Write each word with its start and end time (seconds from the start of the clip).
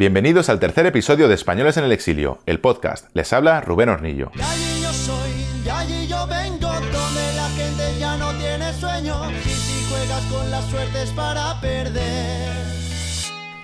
Bienvenidos 0.00 0.48
al 0.48 0.58
tercer 0.58 0.86
episodio 0.86 1.28
de 1.28 1.34
Españoles 1.34 1.76
en 1.76 1.84
el 1.84 1.92
Exilio, 1.92 2.38
el 2.46 2.58
podcast. 2.58 3.08
Les 3.12 3.30
habla 3.34 3.60
Rubén 3.60 3.90
Hornillo. 3.90 4.30
De 4.34 4.42
allí 4.42 4.80
yo 4.80 4.90
soy, 4.94 5.30
de 5.62 5.70
allí 5.70 6.06
yo 6.06 6.26
vengo, 6.26 6.72
donde 6.72 7.32
la 7.36 7.46
gente 7.50 7.98
ya 7.98 8.16
no 8.16 8.32
tiene 8.38 8.72
sueño. 8.72 9.30
Y 9.30 9.50
si 9.50 9.84
juegas 9.90 10.24
con 10.32 10.50
la 10.50 10.62
suerte 10.62 11.02
es 11.02 11.10
para 11.10 11.60
perder. 11.60 12.48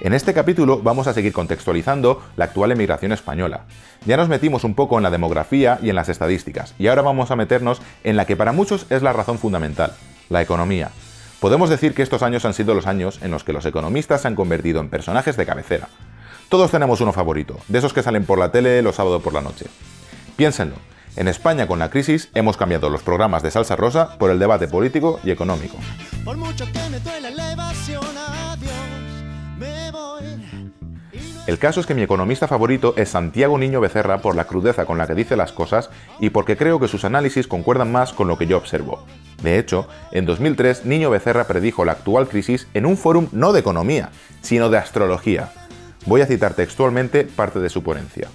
En 0.02 0.12
este 0.12 0.34
capítulo 0.34 0.82
vamos 0.82 1.06
a 1.06 1.14
seguir 1.14 1.32
contextualizando 1.32 2.22
la 2.36 2.44
actual 2.44 2.70
emigración 2.70 3.12
española. 3.12 3.62
Ya 4.04 4.18
nos 4.18 4.28
metimos 4.28 4.62
un 4.64 4.74
poco 4.74 4.98
en 4.98 5.04
la 5.04 5.10
demografía 5.10 5.78
y 5.80 5.88
en 5.88 5.96
las 5.96 6.10
estadísticas, 6.10 6.74
y 6.78 6.88
ahora 6.88 7.00
vamos 7.00 7.30
a 7.30 7.36
meternos 7.36 7.80
en 8.04 8.16
la 8.16 8.26
que 8.26 8.36
para 8.36 8.52
muchos 8.52 8.84
es 8.90 9.00
la 9.00 9.14
razón 9.14 9.38
fundamental, 9.38 9.94
la 10.28 10.42
economía. 10.42 10.90
Podemos 11.40 11.70
decir 11.70 11.94
que 11.94 12.02
estos 12.02 12.22
años 12.22 12.44
han 12.44 12.52
sido 12.52 12.74
los 12.74 12.86
años 12.86 13.20
en 13.22 13.30
los 13.30 13.42
que 13.42 13.54
los 13.54 13.64
economistas 13.64 14.20
se 14.20 14.28
han 14.28 14.34
convertido 14.34 14.80
en 14.80 14.90
personajes 14.90 15.38
de 15.38 15.46
cabecera. 15.46 15.88
Todos 16.48 16.70
tenemos 16.70 17.00
uno 17.00 17.12
favorito, 17.12 17.58
de 17.66 17.78
esos 17.78 17.92
que 17.92 18.04
salen 18.04 18.24
por 18.24 18.38
la 18.38 18.52
tele 18.52 18.80
los 18.80 18.94
sábados 18.94 19.20
por 19.20 19.32
la 19.32 19.40
noche. 19.40 19.66
Piénsenlo, 20.36 20.76
en 21.16 21.26
España 21.26 21.66
con 21.66 21.80
la 21.80 21.90
crisis 21.90 22.30
hemos 22.34 22.56
cambiado 22.56 22.88
los 22.88 23.02
programas 23.02 23.42
de 23.42 23.50
salsa 23.50 23.74
rosa 23.74 24.16
por 24.16 24.30
el 24.30 24.38
debate 24.38 24.68
político 24.68 25.18
y 25.24 25.32
económico. 25.32 25.76
Por 26.24 26.36
mucho 26.36 26.64
que 26.66 26.88
me 26.88 27.00
duele 27.00 27.32
la 27.32 27.52
evasión, 27.52 28.04
adiós, 28.16 28.70
me 29.58 29.90
voy. 29.90 30.62
El 31.48 31.58
caso 31.58 31.80
es 31.80 31.86
que 31.86 31.94
mi 31.94 32.02
economista 32.02 32.46
favorito 32.46 32.94
es 32.96 33.08
Santiago 33.08 33.58
Niño 33.58 33.80
Becerra 33.80 34.18
por 34.18 34.36
la 34.36 34.46
crudeza 34.46 34.84
con 34.84 34.98
la 34.98 35.08
que 35.08 35.14
dice 35.14 35.36
las 35.36 35.52
cosas 35.52 35.90
y 36.20 36.30
porque 36.30 36.56
creo 36.56 36.78
que 36.78 36.88
sus 36.88 37.04
análisis 37.04 37.48
concuerdan 37.48 37.90
más 37.90 38.12
con 38.12 38.28
lo 38.28 38.38
que 38.38 38.46
yo 38.46 38.56
observo. 38.56 39.04
De 39.42 39.58
hecho, 39.58 39.88
en 40.12 40.26
2003 40.26 40.84
Niño 40.84 41.10
Becerra 41.10 41.48
predijo 41.48 41.84
la 41.84 41.92
actual 41.92 42.28
crisis 42.28 42.68
en 42.72 42.86
un 42.86 42.96
fórum 42.96 43.28
no 43.32 43.52
de 43.52 43.60
economía, 43.60 44.10
sino 44.42 44.70
de 44.70 44.78
astrología. 44.78 45.50
Voy 46.06 46.20
a 46.20 46.26
citar 46.26 46.54
textualmente 46.54 47.24
parte 47.24 47.58
de 47.58 47.68
su 47.68 47.82
ponencia. 47.82 48.28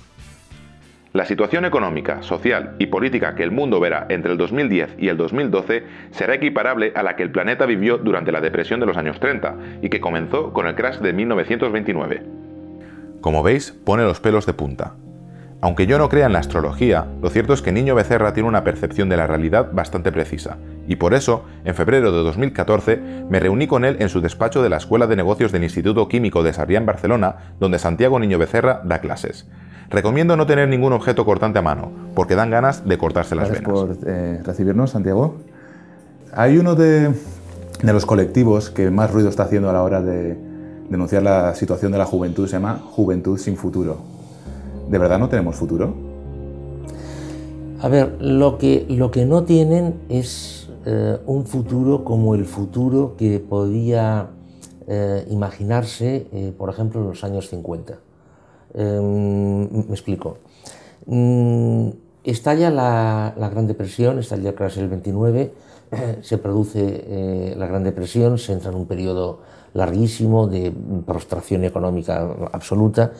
La 1.14 1.26
situación 1.26 1.64
económica, 1.64 2.22
social 2.22 2.76
y 2.80 2.88
política 2.88 3.34
que 3.34 3.44
el 3.44 3.52
mundo 3.52 3.80
verá 3.80 4.08
entre 4.10 4.34
el 4.34 4.38
2010 4.38 4.96
y 4.98 5.08
el 5.08 5.16
2012 5.16 5.84
será 6.12 6.36
equiparable 6.36 6.92
a 6.96 7.04
la 7.04 7.16
que 7.16 7.24
el 7.24 7.32
planeta 7.32 7.66
vivió 7.66 7.98
durante 7.98 8.34
la 8.34 8.42
depresión 8.42 8.82
de 8.82 8.86
los 8.86 8.98
años 8.98 9.20
30 9.22 9.56
y 9.82 9.90
que 9.90 10.02
comenzó 10.02 10.52
con 10.52 10.68
el 10.68 10.76
crash 10.76 11.00
de 11.00 11.14
1929. 11.14 12.24
Como 13.22 13.42
veis, 13.42 13.72
pone 13.72 14.04
los 14.04 14.20
pelos 14.20 14.46
de 14.46 14.54
punta. 14.54 14.96
Aunque 15.62 15.86
yo 15.86 15.98
no 15.98 16.10
crea 16.10 16.26
en 16.26 16.34
la 16.34 16.40
astrología, 16.40 17.06
lo 17.22 17.30
cierto 17.30 17.54
es 17.54 17.62
que 17.62 17.72
Niño 17.72 17.96
Becerra 17.96 18.34
tiene 18.34 18.50
una 18.50 18.64
percepción 18.64 19.08
de 19.10 19.18
la 19.18 19.28
realidad 19.28 19.70
bastante 19.72 20.12
precisa, 20.12 20.58
y 20.88 20.96
por 20.96 21.14
eso, 21.14 21.44
en 21.64 21.76
febrero 21.76 22.12
de 22.12 22.24
2014, 22.24 23.00
me 23.30 23.40
reuní 23.40 23.68
con 23.68 23.86
él 23.86 23.98
en 24.00 24.10
su 24.10 24.22
despacho 24.22 24.64
de 24.64 24.70
la 24.70 24.78
Escuela 24.78 25.08
de 25.08 25.16
Negocios 25.16 25.52
del 25.52 25.64
Instituto 25.64 26.08
Químico 26.08 26.44
de 26.44 26.54
Sarriá 26.54 26.80
en 26.80 26.86
Barcelona, 26.86 27.54
donde 27.60 27.80
Santiago 27.80 28.20
Niño 28.20 28.38
Becerra 28.40 28.82
da 28.84 29.00
clases. 29.00 29.48
Recomiendo 29.90 30.38
no 30.38 30.46
tener 30.46 30.70
ningún 30.70 30.94
objeto 30.94 31.26
cortante 31.26 31.60
a 31.60 31.62
mano, 31.62 31.92
porque 32.16 32.36
dan 32.36 32.50
ganas 32.50 32.88
de 32.88 32.98
cortarse 32.98 33.36
las 33.36 33.50
Gracias 33.50 33.68
venas. 33.68 33.98
por 33.98 34.10
eh, 34.10 34.42
recibirnos, 34.44 34.92
Santiago. 34.92 35.38
Hay 36.34 36.58
uno 36.58 36.76
de, 36.76 37.14
de 37.84 37.94
los 37.94 38.06
colectivos 38.06 38.70
que 38.70 38.90
más 38.90 39.12
ruido 39.12 39.30
está 39.30 39.44
haciendo 39.44 39.70
a 39.70 39.74
la 39.74 39.84
hora 39.84 40.02
de 40.02 40.38
denunciar 40.90 41.24
la 41.24 41.56
situación 41.56 41.92
de 41.92 41.98
la 41.98 42.06
juventud, 42.06 42.48
se 42.48 42.54
llama 42.54 42.82
Juventud 42.92 43.38
sin 43.38 43.56
futuro. 43.56 43.98
¿De 44.90 44.98
verdad 44.98 45.20
no 45.20 45.30
tenemos 45.30 45.56
futuro? 45.56 45.94
A 47.82 47.88
ver, 47.88 48.18
lo 48.20 48.58
que, 48.58 48.86
lo 48.90 49.10
que 49.10 49.26
no 49.26 49.44
tienen 49.44 49.96
es 50.10 50.61
eh, 50.86 51.20
un 51.26 51.46
futuro 51.46 52.04
como 52.04 52.36
el 52.36 52.46
futuro 52.46 53.16
que 53.18 53.40
podía 53.40 54.30
eh, 54.88 55.28
imaginarse, 55.30 56.28
eh, 56.32 56.54
por 56.58 56.70
ejemplo, 56.70 57.02
en 57.02 57.08
los 57.08 57.24
años 57.24 57.50
50. 57.50 58.00
Em, 58.74 59.70
me 59.88 59.94
explico. 59.94 60.38
Mm, 61.06 61.90
estalla 62.24 62.70
la, 62.70 63.34
la 63.38 63.50
Gran 63.50 63.68
Depresión, 63.68 64.20
estalla 64.20 64.50
el 64.50 64.56
crash 64.56 64.76
del 64.76 64.90
29, 64.90 65.54
se 66.22 66.38
produce 66.38 66.80
eh, 66.82 67.56
la 67.58 67.68
Gran 67.68 67.84
Depresión, 67.84 68.38
se 68.38 68.54
entra 68.54 68.72
en 68.72 68.78
un 68.78 68.86
periodo 68.86 69.40
larguísimo 69.74 70.48
de 70.48 70.74
prostración 71.06 71.64
económica 71.64 72.30
absoluta 72.52 73.14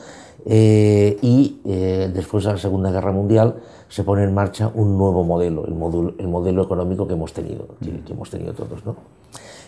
eh, 0.44 1.16
y 1.22 1.60
eh, 1.64 2.10
después 2.12 2.44
de 2.44 2.52
la 2.52 2.58
Segunda 2.58 2.90
Guerra 2.90 3.12
Mundial 3.12 3.56
se 3.88 4.04
pone 4.04 4.24
en 4.24 4.34
marcha 4.34 4.70
un 4.74 4.98
nuevo 4.98 5.24
modelo, 5.24 5.66
el, 5.66 5.74
modelo, 5.74 6.14
el 6.18 6.28
modelo 6.28 6.62
económico 6.62 7.06
que 7.06 7.14
hemos 7.14 7.32
tenido, 7.32 7.68
que, 7.82 8.00
que 8.00 8.12
hemos 8.12 8.28
tenido 8.28 8.52
todos. 8.52 8.84
¿no? 8.84 8.96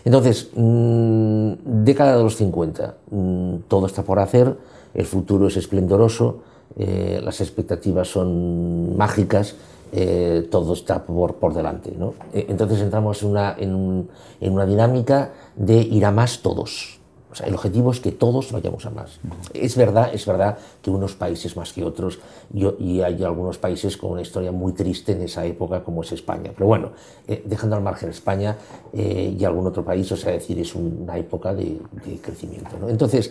Entonces, 0.03 0.51
mmm, 0.55 1.53
década 1.83 2.17
de 2.17 2.23
los 2.23 2.35
50, 2.35 2.95
mmm, 3.09 3.55
todo 3.67 3.87
está 3.87 4.03
por 4.03 4.19
hacer, 4.19 4.55
el 4.93 5.05
futuro 5.05 5.47
es 5.47 5.57
esplendoroso, 5.57 6.41
eh, 6.77 7.19
las 7.23 7.41
expectativas 7.41 8.07
son 8.07 8.97
mágicas, 8.97 9.55
eh, 9.91 10.47
todo 10.51 10.73
está 10.73 11.03
por, 11.05 11.35
por 11.35 11.53
delante. 11.53 11.93
¿no? 11.97 12.15
Eh, 12.33 12.47
Entonces 12.49 12.81
entramos 12.81 13.23
en 13.23 13.29
una, 13.29 13.55
en, 13.57 13.73
un, 13.73 14.09
en 14.41 14.53
una 14.53 14.65
dinámica 14.65 15.33
de 15.55 15.75
ir 15.75 16.05
a 16.05 16.11
más 16.11 16.41
todos. 16.41 16.99
O 17.35 17.37
sea, 17.37 17.47
el 17.47 17.55
objetivo 17.55 17.91
es 17.91 17.99
que 17.99 18.13
todos 18.13 18.53
vayamos 18.53 18.85
a 18.85 18.91
más. 18.91 19.19
Es 19.53 19.75
verdad, 19.75 20.09
es 20.13 20.25
verdad 20.25 20.57
que 20.81 20.89
unos 20.89 21.15
países 21.15 21.57
más 21.57 21.73
que 21.73 21.83
otros, 21.83 22.19
y, 22.53 23.01
hay 23.01 23.21
algunos 23.25 23.57
países 23.57 23.97
con 23.97 24.11
una 24.11 24.21
historia 24.21 24.53
muy 24.53 24.71
triste 24.71 25.11
en 25.11 25.21
esa 25.21 25.45
época, 25.45 25.83
como 25.83 26.01
es 26.01 26.13
España. 26.13 26.51
Pero 26.55 26.67
bueno, 26.67 26.91
eh, 27.27 27.43
dejando 27.45 27.75
al 27.75 27.81
margen 27.81 28.09
España 28.09 28.55
eh, 28.93 29.35
y 29.37 29.43
algún 29.43 29.67
otro 29.67 29.83
país, 29.83 30.09
o 30.13 30.15
sea, 30.15 30.31
decir, 30.31 30.57
es 30.59 30.75
una 30.75 31.17
época 31.17 31.53
de, 31.53 31.77
de 32.05 32.19
crecimiento. 32.21 32.77
¿no? 32.79 32.87
Entonces, 32.87 33.29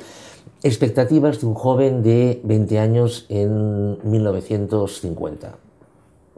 expectativas 0.65 1.41
de 1.41 1.47
un 1.47 1.55
joven 1.55 2.03
de 2.03 2.41
20 2.43 2.79
años 2.79 3.27
en 3.29 3.99
1950 4.03 5.55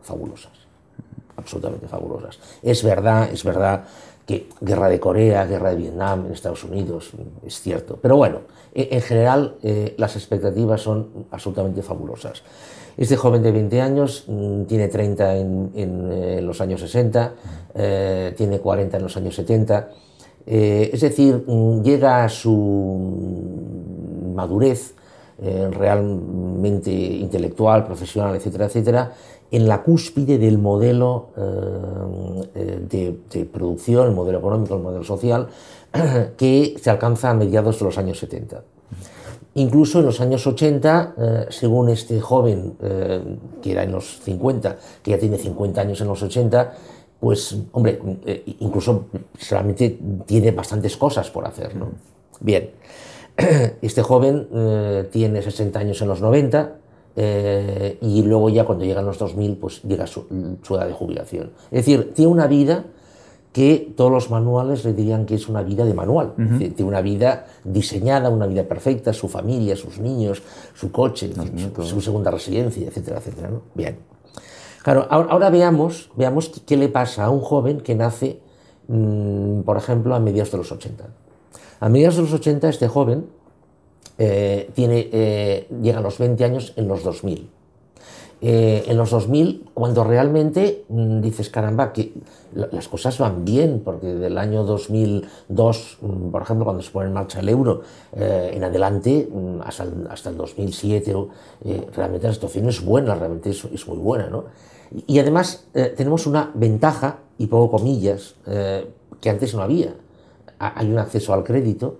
fabulosas, 0.02 0.52
absolutamente 1.36 1.86
fabulosas. 1.86 2.38
Es 2.60 2.82
verdad, 2.82 3.30
es 3.32 3.44
verdad 3.44 3.84
que 4.26 4.48
guerra 4.60 4.88
de 4.88 4.98
Corea, 4.98 5.46
guerra 5.46 5.70
de 5.70 5.76
Vietnam 5.76 6.26
en 6.26 6.32
Estados 6.32 6.64
Unidos, 6.64 7.12
es 7.46 7.60
cierto. 7.60 8.00
Pero 8.02 8.16
bueno, 8.16 8.40
en 8.74 9.00
general 9.00 9.54
eh, 9.62 9.94
las 9.96 10.16
expectativas 10.16 10.82
son 10.82 11.26
absolutamente 11.30 11.82
fabulosas. 11.82 12.42
Este 12.96 13.16
joven 13.16 13.44
de 13.44 13.52
20 13.52 13.80
años 13.80 14.24
mmm, 14.26 14.64
tiene 14.64 14.88
30 14.88 15.36
en, 15.36 15.70
en 15.76 16.12
eh, 16.12 16.40
los 16.42 16.60
años 16.60 16.80
60, 16.80 17.32
eh, 17.74 18.34
tiene 18.36 18.58
40 18.58 18.96
en 18.96 19.02
los 19.04 19.16
años 19.16 19.36
70. 19.36 19.90
Eh, 20.46 20.90
es 20.92 21.00
decir, 21.00 21.44
mmm, 21.46 21.82
llega 21.82 22.24
a 22.24 22.28
su 22.28 23.46
madurez 24.34 24.94
eh, 25.38 25.68
realmente 25.70 26.90
intelectual, 26.90 27.84
profesional, 27.84 28.34
etcétera, 28.36 28.66
etcétera, 28.66 29.12
en 29.50 29.68
la 29.68 29.82
cúspide 29.82 30.38
del 30.38 30.56
modelo 30.56 31.28
eh, 32.54 32.80
de, 32.88 33.44
producción, 33.44 34.06
el 34.06 34.14
modelo 34.14 34.38
económico, 34.38 34.76
el 34.76 34.82
modelo 34.82 35.04
social, 35.04 35.48
que 36.38 36.76
se 36.80 36.88
alcanza 36.88 37.28
a 37.28 37.34
mediados 37.34 37.78
de 37.78 37.84
los 37.84 37.98
años 37.98 38.18
70. 38.18 38.62
Incluso 39.56 39.98
en 39.98 40.06
los 40.06 40.22
años 40.22 40.46
80, 40.46 41.14
eh, 41.18 41.46
según 41.50 41.90
este 41.90 42.18
joven, 42.18 42.72
que 43.60 43.72
era 43.72 43.82
en 43.82 43.92
los 43.92 44.20
50, 44.20 44.76
que 45.02 45.10
ya 45.10 45.18
tiene 45.18 45.36
50 45.36 45.82
años 45.82 46.00
en 46.00 46.08
los 46.08 46.22
80, 46.22 46.72
pues, 47.20 47.56
hombre, 47.72 47.98
eh, 48.26 48.56
incluso 48.60 49.06
solamente 49.38 49.98
tiene 50.26 50.50
bastantes 50.52 50.96
cosas 50.96 51.30
por 51.30 51.46
hacer, 51.46 51.74
¿no? 51.74 51.88
Bien, 52.40 52.70
este 53.82 54.02
joven 54.02 54.48
eh, 54.52 55.08
tiene 55.10 55.42
60 55.42 55.78
años 55.78 56.00
en 56.02 56.08
los 56.08 56.20
90, 56.20 56.76
eh, 57.18 57.98
y 58.02 58.22
luego 58.22 58.50
ya 58.50 58.64
cuando 58.64 58.84
llegan 58.84 59.06
los 59.06 59.18
2000 59.18 59.56
pues 59.56 59.82
llega 59.82 60.06
su, 60.06 60.26
su, 60.62 60.76
edad 60.76 60.86
de 60.86 60.92
jubilación. 60.92 61.52
Es 61.70 61.86
decir, 61.86 62.12
tiene 62.14 62.30
una 62.30 62.46
vida 62.46 62.84
que 63.54 63.94
todos 63.96 64.12
los 64.12 64.30
manuales 64.30 64.84
le 64.84 64.92
dirían 64.92 65.24
que 65.24 65.34
es 65.34 65.48
una 65.48 65.62
vida 65.62 65.86
de 65.86 65.94
manual, 65.94 66.34
uh 66.36 66.42
-huh. 66.42 66.74
tiene 66.74 66.84
una 66.84 67.00
vida 67.00 67.46
diseñada, 67.64 68.28
una 68.28 68.46
vida 68.46 68.64
perfecta, 68.64 69.14
su 69.14 69.28
familia, 69.28 69.76
sus 69.76 69.98
niños, 69.98 70.42
su 70.74 70.92
coche, 70.92 71.30
su, 71.74 71.82
su, 71.82 72.00
segunda 72.02 72.30
residencia, 72.30 72.86
etcétera, 72.86 73.16
etcétera. 73.16 73.48
¿no? 73.48 73.62
Bien. 73.74 73.96
Claro, 74.86 75.04
ahora, 75.10 75.32
ahora, 75.32 75.50
veamos, 75.50 76.10
veamos 76.14 76.62
qué 76.64 76.76
le 76.76 76.88
pasa 76.88 77.24
a 77.24 77.30
un 77.30 77.40
joven 77.40 77.80
que 77.80 77.96
nace, 77.96 78.38
mmm, 78.86 79.62
por 79.62 79.76
ejemplo, 79.78 80.14
a 80.14 80.20
mediados 80.20 80.52
de 80.52 80.58
los 80.58 80.70
80. 80.70 81.08
A 81.80 81.88
mediados 81.88 82.14
de 82.14 82.22
los 82.22 82.32
80 82.32 82.68
este 82.68 82.86
joven 82.86 83.26
eh, 84.16 84.70
tiene, 84.74 85.08
eh, 85.10 85.66
llega 85.82 85.98
a 85.98 86.02
los 86.02 86.18
20 86.18 86.44
años 86.44 86.72
en 86.76 86.86
los 86.86 87.02
2000. 87.02 87.50
Eh, 88.42 88.84
en 88.86 88.96
los 88.96 89.10
2000, 89.10 89.70
cuando 89.74 90.04
realmente 90.04 90.84
mmm, 90.88 91.20
dices, 91.20 91.50
caramba, 91.50 91.92
que 91.92 92.12
las 92.54 92.86
cosas 92.86 93.18
van 93.18 93.44
bien, 93.44 93.82
porque 93.84 94.06
del 94.06 94.38
año 94.38 94.62
2002, 94.62 95.98
mmm, 96.00 96.30
por 96.30 96.42
ejemplo, 96.42 96.64
cuando 96.64 96.84
se 96.84 96.92
pone 96.92 97.08
en 97.08 97.12
marcha 97.12 97.40
el 97.40 97.48
euro, 97.48 97.80
eh, 98.14 98.52
en 98.54 98.62
adelante, 98.62 99.28
mmm, 99.28 99.62
hasta, 99.62 99.82
el, 99.82 100.06
hasta, 100.08 100.30
el, 100.30 100.36
2007, 100.36 101.12
eh, 101.64 101.86
realmente 101.96 102.28
la 102.28 102.34
situación 102.34 102.68
es 102.68 102.84
buena, 102.84 103.16
realmente 103.16 103.50
es, 103.50 103.64
es 103.64 103.88
muy 103.88 103.98
buena. 103.98 104.28
¿no? 104.28 104.44
Y, 105.06 105.18
además 105.18 105.66
eh, 105.74 105.92
tenemos 105.96 106.26
una 106.26 106.50
ventaja, 106.54 107.18
y 107.38 107.46
pongo 107.46 107.70
comillas, 107.70 108.36
que 109.20 109.30
antes 109.30 109.54
no 109.54 109.62
había 109.62 109.94
hay 110.58 110.90
un 110.90 110.98
acceso 110.98 111.34
al 111.34 111.44
crédito 111.44 111.98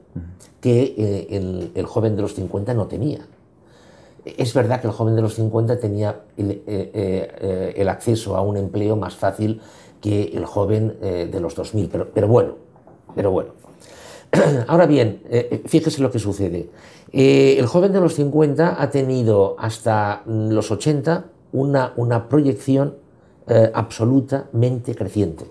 que 0.62 0.94
eh, 0.96 1.26
el, 1.30 1.72
el, 1.74 1.84
joven 1.84 2.16
de 2.16 2.22
los 2.22 2.34
50 2.34 2.72
no 2.72 2.86
tenía. 2.86 3.26
Es 4.24 4.54
verdad 4.54 4.80
que 4.80 4.86
el 4.86 4.94
joven 4.94 5.14
de 5.14 5.20
los 5.20 5.34
50 5.34 5.78
tenía 5.78 6.22
el, 6.38 6.62
el 6.66 7.88
acceso 7.90 8.34
a 8.34 8.40
un 8.40 8.56
empleo 8.56 8.96
más 8.96 9.14
fácil 9.14 9.60
que 10.00 10.32
el 10.34 10.46
joven 10.46 10.96
de 11.00 11.38
los 11.38 11.54
2000, 11.54 11.88
pero, 11.90 12.10
pero 12.12 12.28
bueno, 12.28 12.54
pero 13.14 13.30
bueno. 13.30 13.50
Ahora 14.66 14.86
bien, 14.86 15.22
fíjese 15.66 16.00
lo 16.00 16.10
que 16.10 16.18
sucede. 16.18 16.70
el 17.12 17.66
joven 17.66 17.92
de 17.92 18.00
los 18.00 18.14
50 18.14 18.82
ha 18.82 18.90
tenido 18.90 19.54
hasta 19.58 20.22
los 20.26 20.70
80 20.70 21.26
una, 21.56 21.92
una 21.96 22.28
proyección 22.28 22.94
absolutamente 23.74 24.94
creciente. 24.96 25.46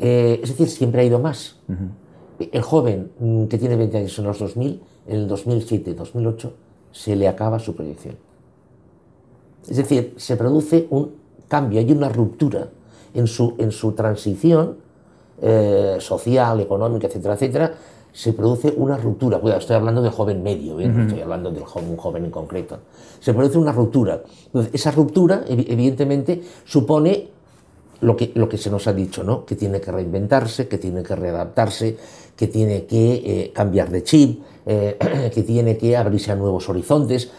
Eh, 0.00 0.40
es 0.42 0.48
decir, 0.48 0.68
siempre 0.68 1.02
ha 1.02 1.04
ido 1.04 1.18
más. 1.18 1.56
El 2.38 2.62
joven 2.62 3.12
mm, 3.18 3.44
que 3.44 3.58
tiene 3.58 3.76
20 3.76 3.98
años 3.98 4.18
en 4.18 4.24
los 4.24 4.38
2000, 4.38 4.80
en 5.06 5.16
el 5.16 5.28
2007, 5.28 5.94
2008, 5.94 6.54
se 6.90 7.14
le 7.14 7.28
acaba 7.28 7.58
su 7.58 7.76
proyección. 7.76 8.16
Es 9.68 9.76
decir, 9.76 10.14
se 10.16 10.36
produce 10.36 10.86
un 10.88 11.12
cambio, 11.48 11.78
hay 11.80 11.92
una 11.92 12.08
ruptura 12.08 12.70
en 13.12 13.26
su, 13.26 13.54
en 13.58 13.70
su 13.70 13.92
transición 13.92 14.78
eh, 15.42 15.98
social, 16.00 16.60
económica, 16.60 17.06
etcétera, 17.06 17.34
etcétera, 17.34 17.74
se 18.12 18.32
produce 18.32 18.72
una 18.76 18.96
ruptura. 18.96 19.38
Cuidado, 19.38 19.60
estoy 19.60 19.76
hablando 19.76 20.02
de 20.02 20.10
joven 20.10 20.42
medio, 20.42 20.80
¿eh? 20.80 20.92
estoy 21.06 21.20
hablando 21.20 21.50
de 21.50 21.60
un 21.60 21.96
joven 21.96 22.24
en 22.24 22.30
concreto. 22.30 22.78
Se 23.20 23.32
produce 23.34 23.58
una 23.58 23.72
ruptura. 23.72 24.22
Entonces, 24.46 24.74
esa 24.74 24.90
ruptura, 24.90 25.44
evidentemente, 25.48 26.42
supone 26.64 27.28
lo 28.00 28.16
que, 28.16 28.32
lo 28.34 28.48
que 28.48 28.58
se 28.58 28.70
nos 28.70 28.86
ha 28.86 28.92
dicho, 28.92 29.22
¿no? 29.22 29.44
que 29.44 29.56
tiene 29.56 29.80
que 29.80 29.92
reinventarse, 29.92 30.68
que 30.68 30.78
tiene 30.78 31.02
que 31.02 31.14
readaptarse, 31.14 31.96
que 32.36 32.46
tiene 32.46 32.86
que 32.86 33.12
eh, 33.14 33.52
cambiar 33.54 33.90
de 33.90 34.02
chip, 34.02 34.42
eh, 34.66 34.96
que 35.34 35.42
tiene 35.42 35.76
que 35.76 35.96
abrirse 35.96 36.32
a 36.32 36.36
nuevos 36.36 36.68
horizontes. 36.68 37.30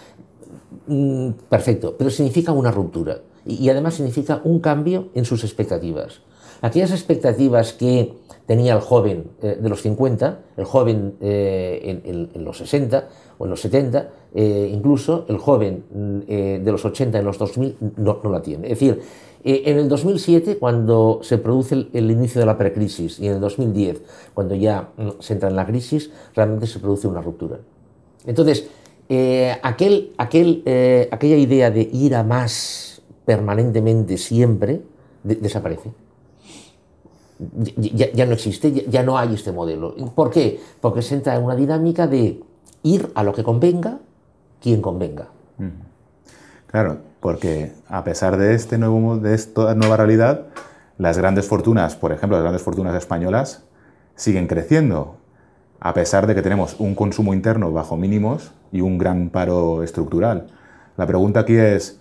Mm, 0.87 1.29
perfecto, 1.49 1.95
pero 1.97 2.09
significa 2.09 2.51
una 2.51 2.71
ruptura 2.71 3.19
y, 3.45 3.69
además 3.69 3.95
significa 3.95 4.41
un 4.43 4.59
cambio 4.59 5.09
en 5.15 5.25
sus 5.25 5.43
expectativas. 5.43 6.21
Aquellas 6.61 6.91
expectativas 6.91 7.73
que 7.73 8.13
tenía 8.45 8.73
el 8.73 8.81
joven 8.81 9.31
eh, 9.41 9.57
de 9.59 9.69
los 9.69 9.81
50, 9.81 10.39
el 10.57 10.65
joven 10.65 11.15
en, 11.19 12.43
los 12.45 12.57
60 12.57 13.07
o 13.37 13.45
en 13.45 13.49
los 13.49 13.61
70, 13.61 14.09
incluso 14.35 15.25
el 15.27 15.37
joven 15.37 15.83
mm, 15.93 16.63
de 16.63 16.71
los 16.71 16.85
80 16.85 17.19
en 17.19 17.25
los 17.25 17.37
2000 17.37 17.77
no, 17.97 18.19
la 18.23 18.41
tiene. 18.41 18.67
Es 18.67 18.79
decir, 18.79 19.01
eh, 19.43 19.63
en 19.65 19.79
el 19.79 19.89
2007, 19.89 20.57
cuando 20.57 21.19
se 21.23 21.37
produce 21.37 21.87
el, 21.93 22.11
inicio 22.11 22.39
de 22.39 22.45
la 22.45 22.57
precrisis, 22.57 23.19
y 23.19 23.27
en 23.27 23.33
el 23.33 23.39
2010, 23.39 24.01
cuando 24.33 24.55
ya 24.55 24.89
mm, 24.97 25.09
se 25.19 25.33
entra 25.33 25.49
en 25.49 25.55
la 25.55 25.65
crisis, 25.65 26.11
realmente 26.35 26.67
se 26.67 26.79
produce 26.79 27.07
una 27.07 27.21
ruptura. 27.21 27.59
Entonces, 28.25 28.67
eh, 29.09 29.57
aquel, 29.63 30.13
aquel, 30.17 30.61
eh, 30.65 31.09
aquella 31.11 31.37
idea 31.37 31.71
de 31.71 31.81
ir 31.91 32.15
a 32.15 32.23
más 32.23 33.01
permanentemente 33.25 34.17
siempre 34.17 34.81
desaparece. 35.23 35.91
Ya, 37.77 38.25
no 38.25 38.33
existe, 38.33 38.85
ya, 38.87 39.03
no 39.03 39.17
hay 39.17 39.33
este 39.33 39.51
modelo. 39.51 39.95
¿Por 40.13 40.29
qué? 40.29 40.59
Porque 40.79 41.01
se 41.01 41.15
entra 41.15 41.35
en 41.35 41.43
una 41.43 41.55
dinámica 41.55 42.05
de 42.05 42.39
ir 42.83 43.11
a 43.15 43.23
lo 43.23 43.33
que 43.33 43.43
convenga, 43.43 43.97
quien 44.61 44.81
convenga. 44.81 45.29
Claro, 46.67 46.99
porque 47.19 47.73
a 47.87 48.03
pesar 48.03 48.37
de, 48.37 48.53
este 48.53 48.77
nuevo, 48.77 49.17
de 49.17 49.33
esta 49.33 49.73
nueva 49.75 49.97
realidad, 49.97 50.47
las 50.97 51.17
grandes 51.17 51.47
fortunas, 51.47 51.95
por 51.95 52.11
ejemplo, 52.11 52.37
las 52.37 52.43
grandes 52.43 52.61
fortunas 52.61 52.95
españolas, 52.95 53.63
siguen 54.15 54.47
creciendo, 54.47 55.17
a 55.79 55.93
pesar 55.93 56.27
de 56.27 56.35
que 56.35 56.43
tenemos 56.43 56.79
un 56.79 56.93
consumo 56.93 57.33
interno 57.33 57.71
bajo 57.71 57.97
mínimos 57.97 58.51
y 58.71 58.81
un 58.81 58.99
gran 58.99 59.29
paro 59.29 59.81
estructural. 59.81 60.47
La 60.95 61.07
pregunta 61.07 61.39
aquí 61.39 61.55
es, 61.55 61.99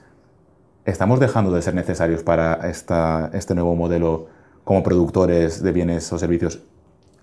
¿estamos 0.84 1.18
dejando 1.18 1.50
de 1.50 1.62
ser 1.62 1.74
necesarios 1.74 2.22
para 2.22 2.68
esta, 2.68 3.30
este 3.32 3.54
nuevo 3.54 3.74
modelo 3.74 4.26
como 4.70 4.84
productores 4.84 5.64
de 5.64 5.72
bienes 5.72 6.12
o 6.12 6.18
servicios 6.20 6.60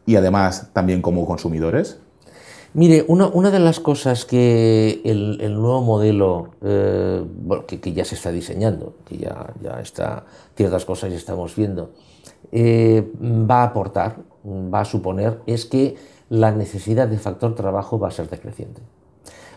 y 0.06 0.18
además 0.18 0.70
también 0.74 1.02
como 1.02 1.26
consumidores? 1.26 1.98
Mire, 2.74 3.06
una, 3.08 3.52
de 3.52 3.60
las 3.60 3.80
cosas 3.80 4.26
que 4.26 5.00
el, 5.06 5.54
nuevo 5.54 5.82
modelo, 5.82 6.50
eh, 6.62 7.24
que, 7.66 7.94
ya 7.94 8.04
se 8.04 8.16
está 8.16 8.34
diseñando, 8.34 8.96
que 9.06 9.20
ya, 9.20 9.54
ya 9.62 9.80
está, 9.80 10.26
ciertas 10.58 10.84
cosas 10.84 11.12
ya 11.12 11.16
estamos 11.16 11.56
viendo, 11.56 11.92
eh, 12.52 13.10
va 13.18 13.62
a 13.62 13.68
aportar, 13.68 14.18
va 14.46 14.82
a 14.82 14.86
suponer, 14.86 15.40
es 15.46 15.64
que 15.64 15.96
la 16.28 16.52
necesidad 16.52 17.08
de 17.08 17.18
factor 17.18 17.56
trabajo 17.56 17.98
va 17.98 18.10
a 18.10 18.12
ser 18.12 18.30
decreciente. 18.30 18.82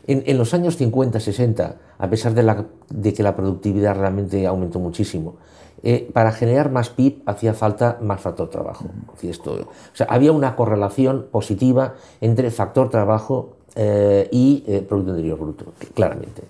En, 0.06 0.38
los 0.38 0.54
años 0.54 0.76
50, 0.76 1.18
60, 1.18 1.76
a 1.98 2.08
pesar 2.08 2.34
de, 2.34 2.64
de 2.88 3.12
que 3.12 3.22
la 3.24 3.34
productividad 3.34 3.96
realmente 3.96 4.46
aumentó 4.46 4.78
muchísimo, 4.78 5.38
eh, 5.82 6.10
para 6.12 6.32
generar 6.32 6.70
más 6.70 6.90
PIB 6.90 7.22
hacía 7.26 7.54
falta 7.54 7.98
más 8.02 8.20
factor 8.20 8.50
trabajo. 8.50 8.86
Esto, 9.22 9.52
o 9.52 9.96
sea, 9.96 10.06
había 10.10 10.32
una 10.32 10.56
correlación 10.56 11.26
positiva 11.30 11.94
entre 12.20 12.50
factor 12.50 12.90
trabajo 12.90 13.56
eh, 13.76 14.28
y 14.30 14.64
eh, 14.66 14.82
Producto 14.86 15.12
Interior 15.12 15.38
Bruto, 15.38 15.72
claramente. 15.94 16.42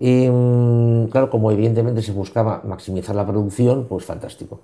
Mm, 0.00 1.06
claro, 1.06 1.30
como 1.30 1.50
evidentemente 1.50 2.02
se 2.02 2.12
buscaba 2.12 2.62
maximizar 2.64 3.14
la 3.14 3.26
producción, 3.26 3.86
pues 3.88 4.04
fantástico. 4.04 4.60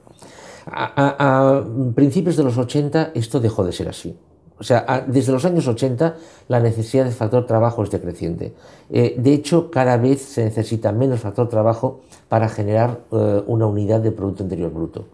a 0.66 1.62
principios 1.94 2.36
de 2.36 2.44
los 2.44 2.58
80 2.58 3.12
esto 3.14 3.40
dejó 3.40 3.64
de 3.64 3.72
ser 3.72 3.88
así. 3.88 4.16
O 4.58 4.64
sea, 4.64 5.04
desde 5.06 5.32
los 5.32 5.44
años 5.44 5.68
80 5.68 6.16
la 6.48 6.60
necesidad 6.60 7.04
de 7.04 7.10
factor 7.10 7.44
trabajo 7.46 7.82
es 7.82 7.90
decreciente. 7.90 8.54
Eh, 8.90 9.14
de 9.18 9.34
hecho, 9.34 9.70
cada 9.70 9.98
vez 9.98 10.22
se 10.22 10.44
necesita 10.44 10.92
menos 10.92 11.20
factor 11.20 11.48
trabajo 11.48 12.00
para 12.28 12.48
generar 12.48 13.00
eh, 13.12 13.42
una 13.46 13.66
unidad 13.66 14.00
de 14.00 14.12
Producto 14.12 14.42
Interior 14.44 14.72
Bruto. 14.72 15.04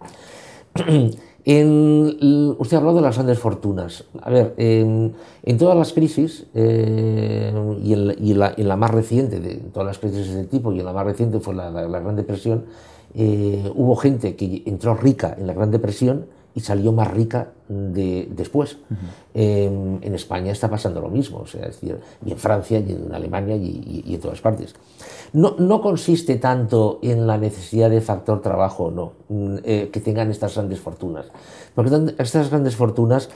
usted 1.44 2.77
ha 2.77 2.79
hablado 2.79 2.97
de 2.97 3.03
las 3.03 3.17
grandes 3.17 3.41
fortunas. 3.41 4.05
A 4.21 4.31
ver, 4.31 4.55
en, 4.59 5.12
todas 5.59 5.77
las 5.77 5.93
crisis, 5.93 6.47
eh, 6.55 7.53
y, 7.83 7.93
en, 7.94 8.69
la, 8.69 8.77
más 8.77 8.93
reciente, 8.93 9.41
de 9.41 9.56
todas 9.56 9.87
las 9.87 9.99
crisis 9.99 10.33
de 10.33 10.43
este 10.43 10.44
tipo, 10.44 10.73
y 10.73 10.79
en 10.79 10.85
la 10.85 10.93
más 10.93 11.05
reciente 11.05 11.41
fue 11.41 11.55
la, 11.55 11.69
la 11.69 12.00
Gran 12.00 12.15
Depresión, 12.15 12.67
hubo 13.15 13.97
gente 13.97 14.37
que 14.37 14.62
entró 14.65 14.94
rica 14.94 15.35
en 15.37 15.47
la 15.47 15.53
Gran 15.53 15.71
Depresión 15.71 16.27
y 16.55 16.61
salió 16.61 16.93
más 16.93 17.11
rica 17.11 17.49
de, 17.69 18.29
después. 18.31 18.79
en 19.35 20.15
España 20.15 20.53
está 20.53 20.69
pasando 20.69 21.01
lo 21.01 21.09
mismo, 21.09 21.39
o 21.39 21.47
sea, 21.47 21.63
es 21.63 21.81
decir, 21.81 21.99
y 22.25 22.33
en 22.33 22.39
Francia, 22.39 22.79
y 22.79 22.93
en 22.93 23.15
Alemania, 23.15 23.57
y, 23.57 24.03
en 24.07 24.21
todas 24.21 24.41
partes. 24.41 24.75
No, 25.32 25.56
no, 25.59 25.81
consiste 25.81 26.37
tanto 26.37 26.99
en 27.03 27.27
la 27.27 27.39
necesidad 27.39 27.89
de 27.89 28.01
factor 28.01 28.43
trabajo, 28.43 28.91
no, 28.91 29.13
mm, 29.29 29.56
eh, 29.65 29.91
que 29.91 30.01
tengan 30.01 30.31
estas 30.31 30.55
grandes 30.55 30.81
fortunas, 30.81 31.27
porque 31.75 32.15
estas 32.19 32.51
grandes 32.51 32.77
fortunas 32.77 33.31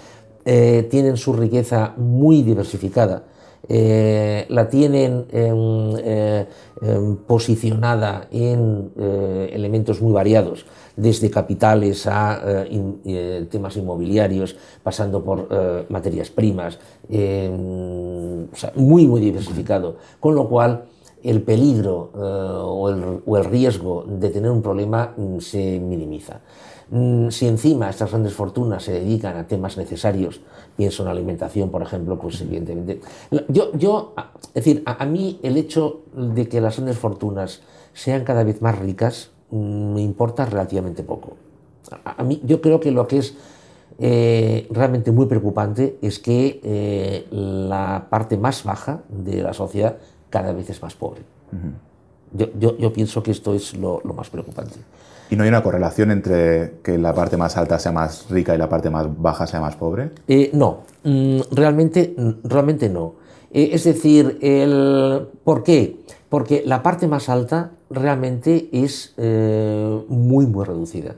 eh, 0.44 0.86
tienen 0.90 1.16
su 1.16 1.32
riqueza 1.32 1.94
muy 1.96 2.42
diversificada. 2.42 3.24
Eh, 3.68 4.46
la 4.48 4.68
tienen 4.68 5.26
em, 5.32 5.96
em, 6.82 7.16
posicionada 7.26 8.28
en 8.30 8.92
elementos 9.50 10.00
muy 10.00 10.12
variados 10.12 10.66
desde 10.96 11.30
capitales 11.30 12.06
a 12.06 12.40
eh, 12.44 12.94
eh, 13.04 13.46
temas 13.50 13.76
inmobiliarios, 13.76 14.56
pasando 14.82 15.22
por 15.22 15.48
eh, 15.50 15.86
materias 15.88 16.30
primas, 16.30 16.78
muy, 18.74 19.06
muy 19.06 19.20
diversificado. 19.20 19.96
Con 20.18 20.34
lo 20.34 20.48
cual, 20.48 20.86
el 21.22 21.42
peligro 21.42 22.10
o 22.14 22.88
el, 22.88 23.44
riesgo 23.44 24.04
de 24.06 24.30
tener 24.30 24.50
un 24.50 24.62
problema 24.62 25.14
mm, 25.16 25.38
se 25.38 25.80
minimiza. 25.80 26.40
Mm, 26.90 27.30
si 27.30 27.48
encima 27.48 27.90
estas 27.90 28.10
grandes 28.10 28.32
fortunas 28.32 28.84
se 28.84 28.92
dedican 28.92 29.36
a 29.36 29.46
temas 29.46 29.76
necesarios, 29.76 30.40
pienso 30.76 31.02
en 31.02 31.08
alimentación, 31.08 31.70
por 31.70 31.82
ejemplo, 31.82 32.18
pues 32.18 32.40
evidentemente. 32.40 33.00
Yo, 33.48 33.72
yo 33.72 34.14
es 34.54 34.64
decir, 34.64 34.82
a 34.86 35.04
mí 35.04 35.40
el 35.42 35.56
hecho 35.56 36.02
de 36.14 36.48
que 36.48 36.60
las 36.60 36.76
grandes 36.76 36.98
fortunas 36.98 37.62
sean 37.92 38.24
cada 38.24 38.44
vez 38.44 38.62
más 38.62 38.78
ricas, 38.78 39.30
me 39.50 40.00
importa 40.00 40.44
relativamente 40.44 41.02
poco. 41.02 41.36
A, 42.04 42.22
mí, 42.24 42.40
yo 42.44 42.60
creo 42.60 42.80
que 42.80 42.90
lo 42.90 43.06
que 43.06 43.18
es 43.18 43.34
eh, 43.98 44.66
realmente 44.70 45.12
muy 45.12 45.26
preocupante 45.26 45.98
es 46.02 46.18
que 46.18 46.60
eh, 46.62 47.26
la 47.30 48.06
parte 48.10 48.36
más 48.36 48.64
baja 48.64 49.02
de 49.08 49.42
la 49.42 49.54
sociedad 49.54 49.96
cada 50.30 50.52
vez 50.52 50.68
es 50.68 50.82
más 50.82 50.94
pobre. 50.94 51.22
yo, 52.32 52.76
yo, 52.76 52.92
pienso 52.92 53.22
que 53.22 53.30
esto 53.30 53.54
es 53.54 53.76
lo, 53.76 54.02
más 54.14 54.28
preocupante. 54.28 54.76
¿Y 55.30 55.36
no 55.36 55.44
hay 55.44 55.48
una 55.48 55.62
correlación 55.62 56.10
entre 56.10 56.74
que 56.82 56.98
la 56.98 57.14
parte 57.14 57.36
más 57.36 57.56
alta 57.56 57.78
sea 57.78 57.92
más 57.92 58.28
rica 58.30 58.54
y 58.54 58.58
la 58.58 58.68
parte 58.68 58.90
más 58.90 59.06
baja 59.20 59.46
sea 59.46 59.60
más 59.60 59.76
pobre? 59.76 60.10
Eh, 60.28 60.50
no, 60.52 60.80
mm, 61.04 61.40
realmente, 61.52 62.14
realmente 62.44 62.88
no. 62.88 63.14
es 63.50 63.84
decir, 63.84 64.38
el, 64.42 65.28
¿por 65.42 65.62
qué? 65.62 66.00
Porque 66.36 66.62
la 66.66 66.82
parte 66.82 67.08
más 67.08 67.30
alta 67.30 67.70
realmente 67.88 68.68
es 68.70 69.14
eh, 69.16 70.04
muy, 70.06 70.44
muy 70.44 70.66
reducida. 70.66 71.14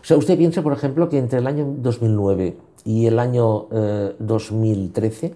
O 0.00 0.04
sea, 0.04 0.16
usted 0.16 0.38
piensa, 0.38 0.62
por 0.62 0.72
ejemplo, 0.72 1.08
que 1.08 1.18
entre 1.18 1.40
el 1.40 1.48
año 1.48 1.74
2009 1.78 2.56
y 2.84 3.06
el 3.06 3.18
año 3.18 3.66
eh, 3.72 4.14
2013, 4.20 5.34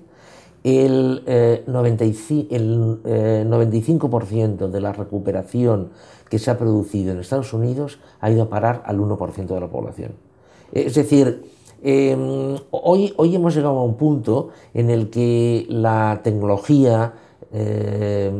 el, 0.62 1.24
eh, 1.26 1.64
95%, 1.66 2.46
el 2.50 3.00
eh, 3.04 3.44
95 3.44 4.68
de 4.68 4.80
la 4.80 4.92
recuperación 4.92 5.88
que 6.30 6.38
se 6.38 6.52
ha 6.52 6.56
producido 6.56 7.10
en 7.10 7.18
Estados 7.18 7.52
Unidos 7.52 7.98
ha 8.20 8.30
ido 8.30 8.44
a 8.44 8.48
parar 8.48 8.84
al 8.86 9.00
1% 9.00 9.46
de 9.48 9.60
la 9.60 9.68
población. 9.68 10.12
Es 10.70 10.94
decir, 10.94 11.42
eh, 11.82 12.56
hoy, 12.70 13.12
hoy 13.16 13.34
hemos 13.34 13.52
llegado 13.56 13.80
a 13.80 13.82
un 13.82 13.96
punto 13.96 14.50
en 14.74 14.90
el 14.90 15.10
que 15.10 15.66
la 15.68 16.20
tecnología, 16.22 17.14
eh, 17.56 18.32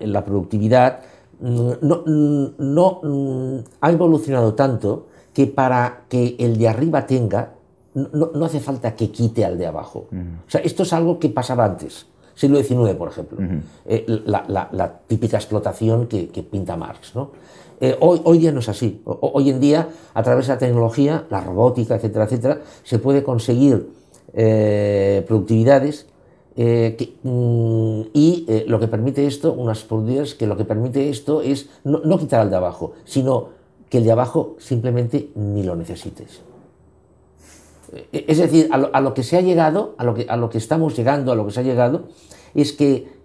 la 0.00 0.24
productividad, 0.24 1.00
no, 1.40 2.04
no, 2.58 3.64
ha 3.80 3.90
evolucionado 3.90 4.54
tanto 4.54 5.06
que 5.32 5.46
para 5.46 6.02
que 6.08 6.36
el 6.38 6.58
de 6.58 6.68
arriba 6.68 7.06
tenga, 7.06 7.54
no, 7.94 8.30
no 8.34 8.44
hace 8.44 8.60
falta 8.60 8.94
que 8.94 9.10
quite 9.10 9.44
al 9.44 9.56
de 9.56 9.66
abajo. 9.66 10.06
Uh 10.12 10.16
-huh. 10.16 10.36
O 10.46 10.50
sea, 10.50 10.60
esto 10.60 10.82
es 10.82 10.92
algo 10.92 11.18
que 11.18 11.30
pasaba 11.30 11.64
antes, 11.64 12.06
siglo 12.34 12.62
XIX, 12.62 12.94
por 12.94 13.08
ejemplo, 13.08 13.38
uh 13.38 13.42
-huh. 13.42 13.60
eh, 13.86 14.04
la, 14.26 14.44
la, 14.46 14.68
la, 14.72 14.98
típica 15.06 15.38
explotación 15.38 16.06
que, 16.06 16.28
que 16.28 16.42
pinta 16.42 16.76
Marx. 16.76 17.14
¿no? 17.14 17.30
Eh, 17.80 17.96
hoy, 18.00 18.20
hoy, 18.24 18.38
día 18.38 18.52
no 18.52 18.60
es 18.60 18.68
así. 18.68 19.00
O, 19.04 19.32
hoy 19.34 19.50
en 19.50 19.60
día, 19.60 19.88
a 20.14 20.22
través 20.22 20.46
de 20.46 20.52
la 20.52 20.58
tecnología, 20.58 21.24
la 21.30 21.40
robótica, 21.40 21.96
etcétera, 21.96 22.26
etcétera, 22.26 22.60
se 22.84 22.98
puede 22.98 23.22
conseguir 23.22 23.88
eh, 24.34 25.24
productividades 25.26 26.06
eh, 26.54 26.96
que, 26.98 27.14
mm, 27.22 28.10
y 28.12 28.44
eh, 28.46 28.64
lo 28.68 28.78
que 28.78 28.86
permite 28.86 29.26
esto, 29.26 29.54
unas 29.54 29.82
productividades 29.84 30.34
que 30.34 30.46
lo 30.46 30.56
que 30.56 30.66
permite 30.66 31.08
esto 31.08 31.40
es 31.40 31.70
no, 31.84 32.00
no, 32.04 32.18
quitar 32.18 32.40
al 32.40 32.50
de 32.50 32.56
abajo, 32.56 32.92
sino 33.04 33.48
que 33.88 33.98
el 33.98 34.04
de 34.04 34.12
abajo 34.12 34.56
simplemente 34.58 35.30
ni 35.34 35.62
lo 35.62 35.76
necesites. 35.76 36.42
Eh, 37.92 38.26
es 38.28 38.36
decir, 38.36 38.68
a 38.70 38.76
lo, 38.76 38.94
a 38.94 39.00
lo 39.00 39.14
que 39.14 39.22
se 39.22 39.38
ha 39.38 39.40
llegado, 39.40 39.94
a 39.96 40.04
lo 40.04 40.14
que, 40.14 40.26
a 40.28 40.36
lo 40.36 40.50
que 40.50 40.58
estamos 40.58 40.94
llegando, 40.94 41.32
a 41.32 41.36
lo 41.36 41.46
que 41.46 41.52
se 41.52 41.60
ha 41.60 41.62
llegado, 41.62 42.08
es 42.54 42.74
que 42.74 43.22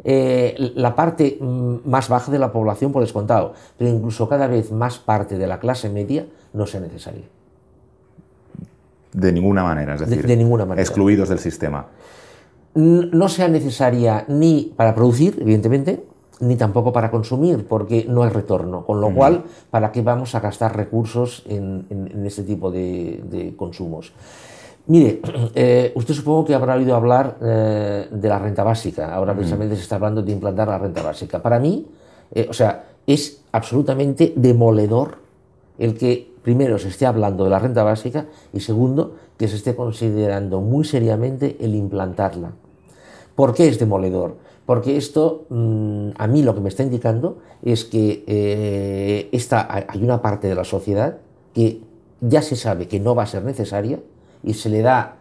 la 0.76 0.96
parte 0.96 1.38
mm, 1.42 1.80
más 1.84 2.08
baja 2.08 2.32
de 2.32 2.40
la 2.40 2.54
población, 2.54 2.94
por 2.94 3.02
descontado, 3.02 3.54
pero 3.78 3.92
incluso 3.92 4.30
cada 4.30 4.48
vez 4.48 4.72
más 4.72 5.00
parte 5.00 5.38
de 5.38 5.48
la 5.48 5.60
clase 5.60 5.90
media, 5.90 6.28
no 6.54 6.66
sea 6.66 6.80
necesaria. 6.80 7.26
De 9.12 9.34
ninguna 9.34 9.64
manera, 9.64 9.96
es 9.96 10.00
decir, 10.00 10.22
de, 10.22 10.28
de 10.30 10.38
ninguna 10.38 10.64
manera. 10.64 10.82
excluidos 10.82 11.28
del 11.28 11.40
sistema. 11.40 11.88
No 12.78 13.28
sea 13.28 13.48
necesaria 13.48 14.26
ni 14.28 14.72
para 14.76 14.94
producir, 14.94 15.38
evidentemente, 15.42 16.04
ni 16.40 16.56
tampoco 16.56 16.94
para 16.94 17.10
consumir, 17.10 17.66
porque 17.68 18.06
no 18.08 18.24
hay 18.24 18.30
retorno. 18.30 18.86
Con 18.86 19.02
lo 19.02 19.10
mm. 19.10 19.16
cual, 19.16 19.44
¿para 19.72 19.92
qué 19.92 20.02
vamos 20.02 20.36
a 20.36 20.40
gastar 20.40 20.78
recursos 20.78 21.44
en, 21.48 21.88
en, 21.90 22.12
en 22.12 22.26
este 22.26 22.44
tipo 22.44 22.70
de, 22.70 23.24
de 23.30 23.56
consumos? 23.56 24.14
Mire, 24.88 25.22
eh, 25.56 25.92
usted 25.96 26.14
supongo 26.14 26.46
que 26.46 26.54
habrá 26.54 26.76
oído 26.76 26.96
hablar 26.96 27.38
eh, 27.42 28.08
de 28.10 28.30
la 28.30 28.40
renta 28.40 28.64
básica. 28.64 29.14
Ahora 29.14 29.34
precisamente 29.36 29.76
se 29.76 29.82
está 29.82 29.96
hablando 29.96 30.22
de 30.22 30.32
implantar 30.32 30.68
la 30.68 30.78
renta 30.78 31.02
básica. 31.02 31.42
Para 31.42 31.60
mí, 31.60 31.86
eh, 32.34 32.48
o 32.50 32.54
sea, 32.54 32.86
es 33.06 33.42
absolutamente 33.52 34.34
demoledor 34.36 35.18
el 35.78 35.98
que 35.98 36.32
primero 36.42 36.80
se 36.80 36.88
esté 36.88 37.06
hablando 37.06 37.44
de 37.44 37.50
la 37.50 37.60
renta 37.60 37.84
básica 37.84 38.26
y 38.54 38.62
segundo 38.62 39.16
que 39.38 39.48
se 39.48 39.58
esté 39.58 39.76
considerando 39.76 40.62
muy 40.62 40.86
seriamente 40.86 41.58
el 41.60 41.76
implantarla. 41.76 42.52
¿Por 43.38 43.54
qué 43.54 43.68
es 43.68 43.78
demoledor? 43.78 44.36
Porque 44.66 44.98
esto 44.98 45.46
mmm, 45.50 46.10
a 46.18 46.26
mí 46.26 46.42
lo 46.42 46.56
que 46.56 46.60
me 46.60 46.70
está 46.70 46.82
indicando 46.82 47.38
es 47.62 47.86
que 47.86 48.24
eh, 48.26 49.30
esta, 49.32 49.68
hay 49.72 50.04
una 50.04 50.24
parte 50.24 50.48
de 50.48 50.56
la 50.56 50.64
sociedad 50.64 51.20
que 51.54 51.82
ya 52.20 52.42
se 52.42 52.56
sabe 52.56 52.88
que 52.88 53.00
no 53.00 53.14
va 53.14 53.24
a 53.24 53.28
ser 53.28 53.44
necesaria 53.44 54.00
y 54.42 54.56
se 54.56 54.70
le 54.70 54.82
da 54.82 55.18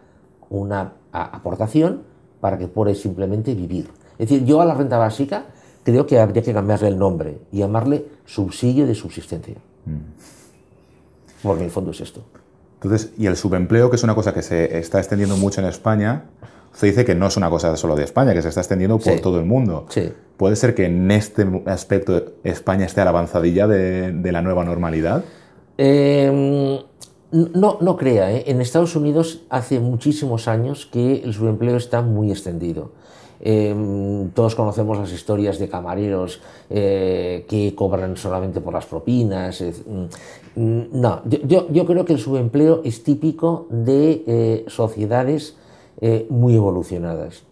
una 0.49 0.93
aportación 1.11 2.01
para 2.41 2.57
que 2.57 2.67
pueda 2.67 2.95
simplemente 2.95 3.53
vivir. 3.53 3.87
Es 4.17 4.29
decir, 4.29 4.45
yo 4.45 4.61
a 4.61 4.65
la 4.65 4.73
renta 4.73 4.97
básica 4.97 5.45
creo 5.83 6.07
que 6.07 6.19
habría 6.19 6.41
que 6.41 6.53
cambiarle 6.53 6.87
el 6.87 6.97
nombre 6.97 7.37
y 7.51 7.59
llamarle 7.59 8.03
subsidio 8.25 8.87
de 8.87 8.95
subsistencia. 8.95 9.57
Mm. 9.85 11.43
Porque 11.43 11.59
en 11.59 11.65
el 11.65 11.71
fondo 11.71 11.91
es 11.91 12.01
esto. 12.01 12.23
Entonces, 12.81 13.13
y 13.15 13.27
el 13.27 13.37
subempleo, 13.37 13.91
que 13.91 13.95
es 13.95 14.03
una 14.03 14.15
cosa 14.15 14.33
que 14.33 14.41
se 14.41 14.79
está 14.79 14.97
extendiendo 14.97 15.37
mucho 15.37 15.61
en 15.61 15.67
España, 15.67 16.25
usted 16.73 16.87
dice 16.87 17.05
que 17.05 17.15
no 17.15 17.27
es 17.27 17.37
una 17.37 17.49
cosa 17.49 17.75
solo 17.77 17.95
de 17.95 18.03
España, 18.03 18.33
que 18.33 18.41
se 18.41 18.49
está 18.49 18.61
extendiendo 18.61 18.97
por 18.97 19.13
sí. 19.13 19.21
todo 19.21 19.39
el 19.39 19.45
mundo. 19.45 19.85
Sí. 19.89 20.11
¿Puede 20.37 20.55
ser 20.55 20.75
que 20.75 20.85
en 20.85 21.09
este 21.11 21.45
aspecto 21.65 22.23
España 22.43 22.85
esté 22.85 23.01
a 23.01 23.05
la 23.05 23.09
avanzadilla 23.09 23.67
de, 23.67 24.11
de 24.11 24.31
la 24.31 24.41
nueva 24.41 24.63
normalidad? 24.63 25.23
Eh, 25.77 26.79
no, 27.31 27.77
no 27.81 27.97
crea, 27.97 28.31
¿eh? 28.31 28.43
en 28.47 28.61
Estados 28.61 28.95
Unidos 28.95 29.41
hace 29.49 29.79
muchísimos 29.79 30.47
años 30.47 30.85
que 30.85 31.23
el 31.23 31.33
subempleo 31.33 31.75
está 31.75 32.01
muy 32.01 32.31
extendido. 32.31 32.91
Eh, 33.39 33.75
todos 34.33 34.55
conocemos 34.55 34.97
las 34.97 35.11
historias 35.11 35.59
de 35.59 35.69
camareros 35.69 36.41
eh, 36.69 37.45
que 37.47 37.75
cobran 37.75 38.17
solamente 38.17 38.61
por 38.61 38.73
las 38.73 38.85
propinas. 38.85 39.61
Mm, 40.55 40.83
no, 40.91 41.21
yo, 41.25 41.67
yo, 41.69 41.85
creo 41.85 42.05
que 42.05 42.13
el 42.13 42.19
subempleo 42.19 42.81
es 42.83 43.03
típico 43.03 43.67
de 43.69 44.23
eh, 44.25 44.65
sociedades 44.67 45.55
eh, 46.01 46.27
muy 46.29 46.55
evolucionadas. 46.55 47.43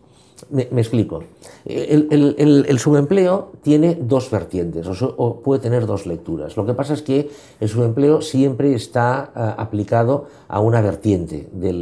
Me, 0.49 0.63
explico. 0.63 1.23
El, 1.65 2.77
subempleo 2.77 3.53
tiene 3.61 3.95
dos 3.95 4.29
vertientes, 4.29 4.85
o, 5.01 5.39
puede 5.39 5.61
tener 5.61 5.85
dos 5.85 6.05
lecturas. 6.05 6.57
Lo 6.57 6.65
que 6.65 6.73
pasa 6.73 6.93
es 6.93 7.01
que 7.01 7.29
el 7.59 7.69
subempleo 7.69 8.21
siempre 8.21 8.73
está 8.73 9.31
uh, 9.33 9.61
aplicado 9.61 10.25
a 10.47 10.59
una 10.59 10.81
vertiente 10.81 11.47
de, 11.51 11.73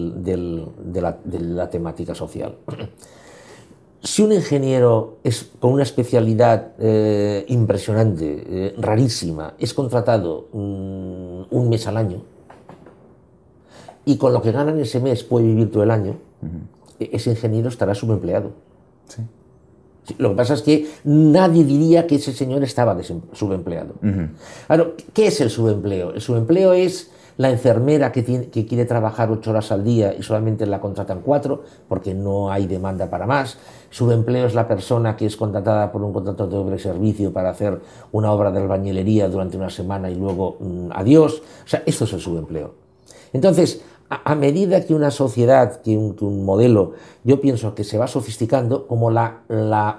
la, 1.01 1.69
temática 1.69 2.13
social. 2.13 2.55
Si 4.01 4.21
un 4.21 4.31
ingeniero 4.33 5.17
es, 5.23 5.49
con 5.59 5.73
una 5.73 5.83
especialidad 5.83 6.73
eh, 6.77 7.45
impresionante, 7.47 8.43
eh, 8.47 8.75
rarísima, 8.77 9.55
es 9.57 9.73
contratado 9.73 10.47
um, 10.51 11.45
un 11.49 11.69
mes 11.69 11.87
al 11.87 11.97
año 11.97 12.21
y 14.05 14.17
con 14.17 14.33
lo 14.33 14.41
que 14.41 14.51
gana 14.51 14.71
en 14.71 14.79
ese 14.79 14.99
mes 14.99 15.23
puede 15.23 15.47
vivir 15.47 15.71
todo 15.71 15.83
el 15.83 15.91
año, 15.91 16.17
uh 16.43 16.47
-huh 16.47 16.83
ese 17.11 17.31
ingeniero 17.31 17.69
estará 17.69 17.95
subempleado. 17.95 18.51
Sí. 19.07 19.21
Lo 20.17 20.31
que 20.31 20.35
pasa 20.35 20.53
es 20.53 20.61
que 20.61 20.87
nadie 21.05 21.63
diría 21.63 22.07
que 22.07 22.15
ese 22.15 22.33
señor 22.33 22.63
estaba 22.63 22.97
subempleado. 23.31 23.95
Uh 24.01 24.07
-huh. 24.07 24.93
¿qué 25.13 25.27
es 25.27 25.39
el 25.39 25.49
subempleo? 25.49 26.13
El 26.13 26.21
subempleo 26.21 26.73
es 26.73 27.09
la 27.37 27.49
enfermera 27.49 28.11
que, 28.11 28.21
tiene, 28.21 28.49
que, 28.49 28.65
quiere 28.67 28.85
trabajar 28.85 29.31
ocho 29.31 29.49
horas 29.49 29.71
al 29.71 29.83
día 29.83 30.13
y 30.13 30.21
solamente 30.21 30.67
la 30.67 30.79
contratan 30.79 31.21
cuatro 31.21 31.63
porque 31.87 32.13
no 32.13 32.51
hay 32.51 32.67
demanda 32.67 33.09
para 33.09 33.25
más. 33.25 33.57
Subempleo 33.89 34.45
es 34.45 34.53
la 34.53 34.67
persona 34.67 35.15
que 35.15 35.25
es 35.25 35.35
contratada 35.35 35.91
por 35.91 36.03
un 36.03 36.13
contrato 36.13 36.47
de 36.47 36.55
doble 36.55 36.77
servicio 36.77 37.31
para 37.31 37.49
hacer 37.49 37.79
una 38.11 38.31
obra 38.31 38.51
de 38.51 38.59
albañilería 38.59 39.29
durante 39.29 39.57
una 39.57 39.69
semana 39.69 40.11
y 40.11 40.15
luego 40.15 40.57
mmm, 40.59 40.89
adiós. 40.91 41.41
O 41.65 41.67
sea, 41.67 41.81
esto 41.85 42.03
es 42.03 42.13
el 42.13 42.19
subempleo. 42.19 42.83
Entonces, 43.33 43.81
a, 44.23 44.35
medida 44.35 44.85
que 44.85 44.93
una 44.93 45.11
sociedad, 45.11 45.81
que 45.81 45.97
un, 45.97 46.45
modelo, 46.45 46.93
yo 47.23 47.41
pienso 47.41 47.73
que 47.75 47.83
se 47.83 47.97
va 47.97 48.07
sofisticando, 48.07 48.87
como 48.87 49.09
la, 49.09 49.43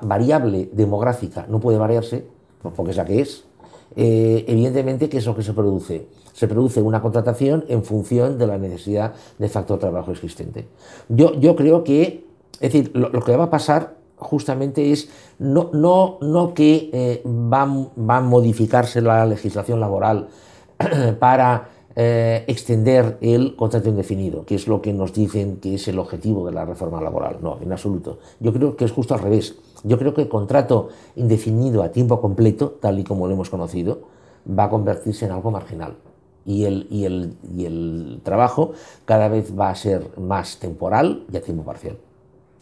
variable 0.02 0.68
demográfica 0.72 1.46
no 1.48 1.60
puede 1.60 1.78
variarse, 1.78 2.26
porque 2.62 2.92
es 2.92 2.96
la 2.96 3.04
que 3.04 3.20
es, 3.20 3.44
eh, 3.96 4.44
evidentemente, 4.48 5.08
¿qué 5.08 5.18
es 5.18 5.26
lo 5.26 5.36
que 5.36 5.42
se 5.42 5.52
produce? 5.52 6.06
Se 6.32 6.48
produce 6.48 6.82
una 6.82 7.00
contratación 7.00 7.64
en 7.68 7.84
función 7.84 8.38
de 8.38 8.46
la 8.46 8.58
necesidad 8.58 9.14
de 9.38 9.48
factor 9.48 9.78
trabajo 9.78 10.10
existente. 10.10 10.66
Yo, 11.08 11.56
creo 11.56 11.84
que, 11.84 12.26
es 12.54 12.72
decir, 12.72 12.90
lo, 12.94 13.10
que 13.20 13.36
va 13.36 13.44
a 13.44 13.50
pasar 13.50 13.96
justamente 14.16 14.92
es 14.92 15.08
no, 15.38 16.52
que 16.54 16.90
eh, 16.92 17.22
va 17.24 17.62
a 17.62 18.20
modificarse 18.20 19.00
la 19.00 19.26
legislación 19.26 19.80
laboral 19.80 20.28
para 21.20 21.68
eh, 21.96 22.44
extender 22.48 23.18
el 23.20 23.54
contrato 23.54 23.88
indefinido, 23.88 24.44
que 24.44 24.56
es 24.56 24.66
lo 24.66 24.82
que 24.82 24.92
nos 24.92 25.12
dicen 25.12 25.58
que 25.58 25.76
es 25.76 25.86
el 25.86 26.00
objetivo 26.00 26.44
de 26.44 26.52
la 26.52 26.64
reforma 26.64 27.00
laboral. 27.00 27.38
No, 27.40 27.58
en 27.60 27.70
absoluto. 27.70 28.18
Yo 28.40 28.52
creo 28.52 28.76
que 28.76 28.84
es 28.84 28.90
justo 28.90 29.14
al 29.14 29.20
revés. 29.20 29.54
Yo 29.84 29.96
creo 29.96 30.12
que 30.12 30.22
el 30.22 30.28
contrato 30.28 30.88
indefinido 31.14 31.84
a 31.84 31.90
tiempo 31.90 32.20
completo, 32.20 32.78
tal 32.80 32.98
y 32.98 33.04
como 33.04 33.28
lo 33.28 33.34
hemos 33.34 33.48
conocido, 33.48 34.00
va 34.46 34.64
a 34.64 34.70
convertirse 34.70 35.26
en 35.26 35.30
algo 35.30 35.52
marginal. 35.52 35.94
Y 36.44 36.64
el, 36.64 36.88
y 36.90 37.04
el, 37.04 37.36
y 37.56 37.64
el 37.64 38.20
trabajo 38.24 38.72
cada 39.04 39.28
vez 39.28 39.58
va 39.58 39.70
a 39.70 39.74
ser 39.74 40.10
más 40.18 40.58
temporal 40.58 41.24
y 41.32 41.36
a 41.36 41.42
tiempo 41.42 41.62
parcial. 41.62 41.96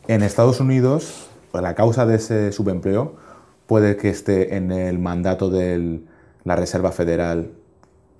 En 0.09 0.23
Estados 0.23 0.61
Unidos, 0.61 1.27
la 1.55 1.75
causa 1.75 2.05
de 2.05 2.17
ese 2.17 2.53
subempleo 2.53 3.15
puede 3.67 3.97
que 3.97 4.11
esté 4.11 4.57
en 4.57 4.71
el 4.73 4.99
mandato 4.99 5.49
de 5.49 6.03
la 6.45 6.57
Reserva 6.57 6.93
Federal 6.93 7.53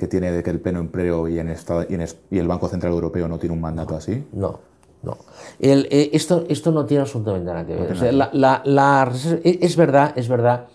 que 0.03 0.09
tiene 0.09 0.33
de 0.33 0.43
que 0.43 0.51
el 0.51 0.59
pleno 0.59 0.81
empleo 0.81 1.29
y, 1.29 1.39
en 1.39 1.49
y, 1.49 1.95
en 1.95 2.07
y, 2.29 2.39
el 2.41 2.49
Banco 2.49 2.67
Central 2.67 2.93
Europeo 2.93 3.29
no 3.29 3.39
tiene 3.39 3.55
un 3.55 3.61
mandato 3.61 3.95
así? 3.95 4.27
No, 4.33 4.59
no. 5.05 5.17
El, 5.61 5.87
eh, 5.93 6.11
esto, 6.13 6.45
esto 6.49 6.73
no 6.73 6.85
tiene 6.87 7.03
absolutamente 7.03 7.47
nada 7.53 7.65
que 7.65 7.77
ver. 7.77 7.91
No 7.91 7.95
o 7.95 7.97
sea, 7.97 8.11
la, 8.11 8.29
la, 8.33 8.63
la, 8.65 9.13
es 9.45 9.77
verdad, 9.77 10.13
es 10.17 10.29
verdad 10.29 10.67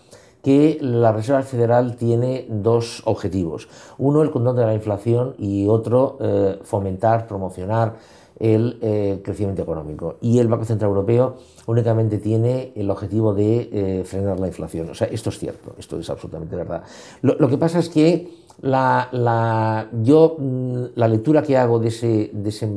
que 0.42 0.78
la 0.80 1.12
Reserva 1.12 1.42
Federal 1.42 1.96
tiene 1.96 2.46
dos 2.48 3.02
objetivos. 3.04 3.68
Uno, 3.98 4.22
el 4.22 4.30
control 4.30 4.56
de 4.56 4.64
la 4.64 4.72
inflación 4.72 5.34
y 5.36 5.68
otro, 5.68 6.16
eh, 6.22 6.58
fomentar, 6.62 7.26
promocionar 7.26 7.96
el 8.38 8.78
eh, 8.80 9.20
crecimiento 9.22 9.62
económico. 9.62 10.16
Y 10.20 10.38
el 10.38 10.48
Banco 10.48 10.64
Central 10.64 10.90
Europeo 10.90 11.36
únicamente 11.66 12.18
tiene 12.18 12.72
el 12.76 12.90
objetivo 12.90 13.34
de 13.34 13.68
eh, 13.72 14.04
frenar 14.04 14.40
la 14.40 14.46
inflación. 14.46 14.88
O 14.90 14.94
sea, 14.94 15.08
esto 15.08 15.30
es 15.30 15.38
cierto, 15.38 15.74
esto 15.78 15.98
es 15.98 16.08
absolutamente 16.08 16.56
verdad. 16.56 16.82
Lo, 17.22 17.48
que 17.48 17.58
pasa 17.58 17.78
es 17.78 17.88
que 17.88 18.47
la, 18.60 19.88
yo, 20.02 20.36
mm, 20.38 20.84
la 20.94 21.08
lectura 21.08 21.42
que 21.42 21.56
hago 21.56 21.78
de 21.78 21.88
ese, 21.88 22.30
de 22.32 22.48
ese 22.48 22.68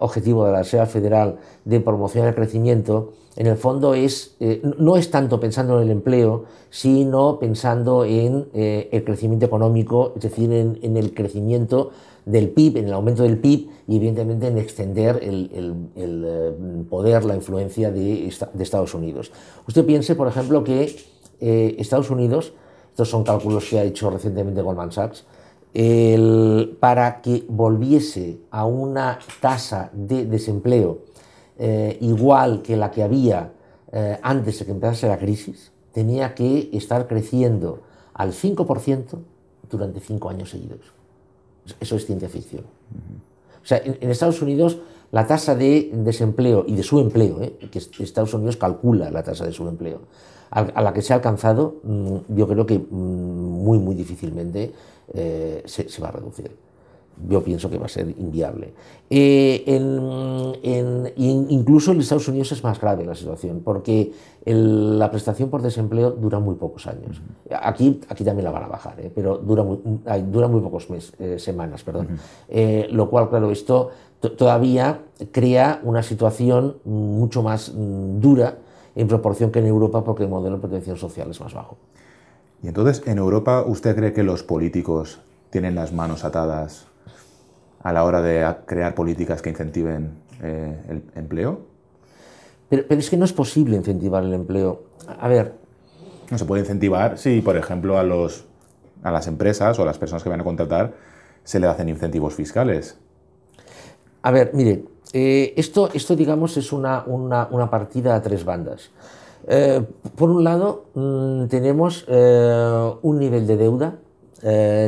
objetivo 0.00 0.44
de 0.44 0.52
la 0.52 0.58
Reserva 0.58 0.86
Federal 0.86 1.36
de 1.64 1.80
promocionar 1.80 2.30
el 2.30 2.34
crecimiento, 2.34 3.12
en 3.36 3.46
el 3.46 3.56
fondo 3.56 3.94
es, 3.94 4.34
eh, 4.40 4.60
no 4.78 4.96
es 4.96 5.10
tanto 5.10 5.38
pensando 5.38 5.78
en 5.78 5.84
el 5.84 5.92
empleo, 5.92 6.44
sino 6.70 7.38
pensando 7.38 8.04
en 8.04 8.48
el 8.52 9.04
crecimiento 9.04 9.46
económico, 9.46 10.12
es 10.16 10.22
decir, 10.22 10.52
en, 10.52 10.96
el 10.96 11.14
crecimiento 11.14 11.92
del 12.26 12.50
PIB, 12.50 12.78
en 12.78 12.86
el 12.86 12.92
aumento 12.92 13.22
del 13.22 13.38
PIB 13.38 13.68
y 13.86 13.96
evidentemente 13.96 14.48
en 14.48 14.58
extender 14.58 15.20
el, 15.22 15.50
eh, 15.96 16.84
poder, 16.90 17.24
la 17.24 17.34
influencia 17.34 17.90
de, 17.90 18.26
Estados 18.26 18.94
Unidos. 18.94 19.32
Usted 19.66 19.86
piense, 19.86 20.14
por 20.14 20.28
ejemplo, 20.28 20.62
que 20.62 20.96
eh, 21.40 21.76
Estados 21.78 22.10
Unidos, 22.10 22.52
estos 22.98 23.10
son 23.10 23.22
cálculos 23.22 23.64
que 23.64 23.78
ha 23.78 23.84
hecho 23.84 24.10
recientemente 24.10 24.60
Goldman 24.60 24.90
Sachs, 24.90 25.24
para 26.80 27.20
que 27.22 27.44
volviese 27.48 28.40
a 28.50 28.66
una 28.66 29.20
tasa 29.40 29.88
de 29.92 30.26
desempleo 30.26 31.02
eh, 31.56 31.96
igual 32.00 32.60
que 32.60 32.76
la 32.76 32.90
que 32.90 33.04
había 33.04 33.52
antes 34.20 34.58
de 34.58 34.64
que 34.64 34.72
empezase 34.72 35.06
la 35.06 35.16
crisis, 35.16 35.70
tenía 35.92 36.34
que 36.34 36.70
estar 36.72 37.06
creciendo 37.06 37.82
al 38.14 38.32
5% 38.32 39.16
durante 39.70 40.00
cinco 40.00 40.28
años 40.28 40.50
seguidos. 40.50 40.92
Eso 41.78 41.94
es 41.94 42.04
ciencia 42.04 42.28
ficción. 42.28 42.64
O 43.62 43.66
sea, 43.66 43.78
en, 43.78 44.10
Estados 44.10 44.42
Unidos 44.42 44.78
la 45.10 45.26
tasa 45.26 45.54
de 45.54 45.90
desempleo 45.92 46.64
y 46.66 46.74
de 46.74 46.82
su 46.82 47.00
empleo, 47.00 47.42
¿eh? 47.42 47.56
que 47.70 47.78
Estados 47.78 48.34
Unidos 48.34 48.56
calcula 48.56 49.10
la 49.10 49.22
tasa 49.22 49.46
de 49.46 49.52
su 49.52 49.66
empleo, 49.66 50.00
a, 50.50 50.82
la 50.82 50.92
que 50.92 51.02
se 51.02 51.12
ha 51.12 51.16
alcanzado, 51.16 51.76
mm, 51.82 52.16
yo 52.36 52.48
creo 52.48 52.66
que 52.66 52.78
mm, 52.78 52.84
muy, 52.90 53.78
muy 53.78 53.94
difícilmente 53.94 54.72
eh, 55.12 55.62
se 55.66 56.02
va 56.02 56.08
a 56.08 56.12
reducir 56.12 56.50
yo 57.26 57.42
pienso 57.42 57.68
que 57.70 57.78
va 57.78 57.86
a 57.86 57.88
ser 57.88 58.08
inviable. 58.18 58.72
Eh, 59.10 59.64
incluso 61.16 61.92
en 61.92 62.00
Estados 62.00 62.28
Unidos 62.28 62.52
es 62.52 62.62
más 62.62 62.80
grave 62.80 63.04
la 63.04 63.14
situación, 63.14 63.62
porque 63.64 64.12
la 64.44 65.10
prestación 65.10 65.50
por 65.50 65.62
desempleo 65.62 66.10
dura 66.10 66.38
muy 66.38 66.54
pocos 66.54 66.86
años. 66.86 67.20
Aquí, 67.50 68.00
aquí 68.08 68.24
también 68.24 68.44
la 68.44 68.50
van 68.50 68.64
a 68.64 68.68
bajar, 68.68 69.00
¿eh? 69.00 69.10
pero 69.14 69.38
dura 69.38 69.62
muy, 69.62 69.78
dura 70.30 70.48
muy 70.48 70.60
pocos 70.60 70.88
meses, 70.90 71.42
semanas. 71.42 71.82
Perdón. 71.82 72.18
lo 72.90 73.10
cual, 73.10 73.28
claro, 73.28 73.50
esto 73.50 73.90
todavía 74.20 75.02
crea 75.32 75.80
una 75.82 76.02
situación 76.02 76.78
mucho 76.84 77.42
más 77.42 77.72
mm, 77.74 78.20
dura 78.20 78.58
en 78.94 79.06
proporción 79.06 79.52
que 79.52 79.60
en 79.60 79.66
Europa, 79.66 80.02
porque 80.02 80.24
el 80.24 80.28
modelo 80.28 80.56
de 80.56 80.62
protección 80.62 80.96
social 80.96 81.30
es 81.30 81.40
más 81.40 81.54
bajo. 81.54 81.76
Y 82.62 82.68
entonces, 82.68 83.06
¿en 83.06 83.18
Europa 83.18 83.62
usted 83.64 83.94
cree 83.94 84.12
que 84.12 84.24
los 84.24 84.42
políticos 84.42 85.20
tienen 85.50 85.74
las 85.74 85.92
manos 85.92 86.24
atadas 86.24 86.86
a 87.82 87.92
la 87.92 88.04
hora 88.04 88.20
de 88.20 88.56
crear 88.66 88.94
políticas 88.94 89.40
que 89.40 89.50
incentiven 89.50 90.18
eh, 90.42 90.76
el 90.88 91.02
empleo? 91.14 91.60
Pero, 92.68 92.84
es 92.88 93.08
que 93.08 93.16
no 93.16 93.24
es 93.24 93.32
posible 93.32 93.76
incentivar 93.76 94.24
el 94.24 94.34
empleo. 94.34 94.82
A 95.20 95.28
ver. 95.28 95.54
No 96.30 96.36
se 96.36 96.44
puede 96.44 96.62
incentivar 96.62 97.18
si, 97.18 97.40
por 97.40 97.56
ejemplo, 97.56 97.98
a, 97.98 98.02
los, 98.02 98.44
a 99.02 99.12
las 99.12 99.28
empresas 99.28 99.78
o 99.78 99.82
a 99.82 99.86
las 99.86 99.98
personas 99.98 100.22
que 100.22 100.28
van 100.28 100.40
a 100.40 100.44
contratar 100.44 100.94
se 101.44 101.60
le 101.60 101.66
hacen 101.66 101.88
incentivos 101.88 102.34
fiscales. 102.34 102.98
A 104.22 104.30
ver, 104.30 104.50
mire, 104.54 104.84
eh, 105.12 105.54
esto, 105.56 105.90
esto, 105.92 106.16
digamos, 106.16 106.56
es 106.56 106.72
una, 106.72 107.04
una, 107.06 107.70
partida 107.70 108.14
a 108.14 108.22
tres 108.22 108.44
bandas. 108.44 108.90
Eh, 109.46 109.82
por 110.16 110.30
un 110.30 110.44
lado, 110.44 110.84
mm, 110.94 111.46
tenemos 111.46 112.06
un 112.08 113.18
nivel 113.18 113.46
de 113.46 113.56
deuda, 113.56 113.98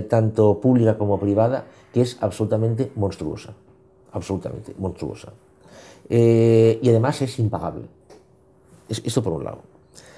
tanto 0.09 0.61
pública 0.61 0.97
como 0.97 1.19
privada, 1.19 1.65
que 1.93 2.03
es 2.03 2.19
absolutamente 2.21 2.93
monstruosa, 2.95 3.55
absolutamente 4.13 4.75
monstruosa. 4.79 5.33
Eh, 6.09 6.81
y 6.83 6.91
además 6.91 7.23
es 7.23 7.39
impagable. 7.39 7.85
esto 8.89 9.23
por 9.23 9.33
un 9.35 9.45
lado. 9.45 9.61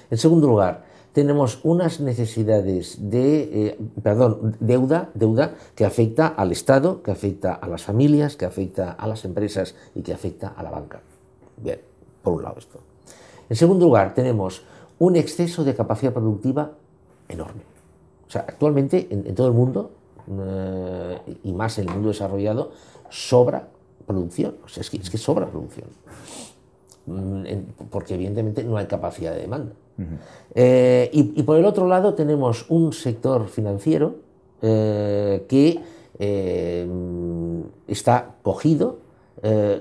En 0.09 0.17
segundo 0.17 0.47
lugar, 0.47 0.83
tenemos 1.13 1.59
unas 1.63 1.99
necesidades 1.99 2.97
de, 3.09 3.67
eh, 3.67 3.79
perdón, 4.01 4.57
deuda, 4.59 5.09
deuda 5.13 5.55
que 5.75 5.85
afecta 5.85 6.27
al 6.27 6.51
Estado, 6.51 7.01
que 7.01 7.11
afecta 7.11 7.53
a 7.53 7.67
las 7.67 7.83
familias, 7.83 8.35
que 8.35 8.45
afecta 8.45 8.91
a 8.91 9.07
las 9.07 9.23
empresas 9.25 9.75
y 9.95 10.01
que 10.01 10.13
afecta 10.13 10.49
a 10.49 10.63
la 10.63 10.71
banca. 10.71 11.01
Bien, 11.57 11.79
por 12.21 12.33
un 12.33 12.43
lado 12.43 12.55
esto. 12.57 12.79
En 13.49 13.55
segundo 13.55 13.85
lugar, 13.85 14.13
tenemos 14.13 14.63
un 14.99 15.15
exceso 15.15 15.63
de 15.63 15.75
capacidad 15.75 16.13
productiva 16.13 16.71
enorme. 17.29 17.61
O 18.27 18.31
sea, 18.31 18.41
actualmente 18.47 19.07
en 19.11 19.35
todo 19.35 19.47
el 19.47 19.53
mundo 19.53 19.91
eh, 20.27 21.37
y 21.43 21.51
más 21.53 21.77
en 21.77 21.87
el 21.87 21.93
mundo 21.93 22.09
desarrollado, 22.09 22.71
sobra 23.09 23.67
producción. 24.05 24.55
O 24.63 24.67
sea, 24.67 24.81
es, 24.81 24.89
que, 24.89 24.97
es 24.97 25.09
que 25.09 25.17
sobra 25.17 25.47
producción. 25.47 25.87
Mm, 27.05 27.43
porque 27.89 28.15
evidentemente 28.15 28.63
no 28.63 28.77
hay 28.77 28.85
capacidad 28.85 29.33
de 29.33 29.41
demanda. 29.41 29.73
Eh, 30.55 31.09
y, 31.13 31.43
por 31.43 31.57
el 31.57 31.65
otro 31.65 31.87
lado 31.87 32.15
tenemos 32.15 32.65
un 32.69 32.93
sector 32.93 33.47
financiero 33.47 34.15
eh, 34.61 35.45
que 35.47 35.79
está 37.87 38.35
cogido, 38.41 38.97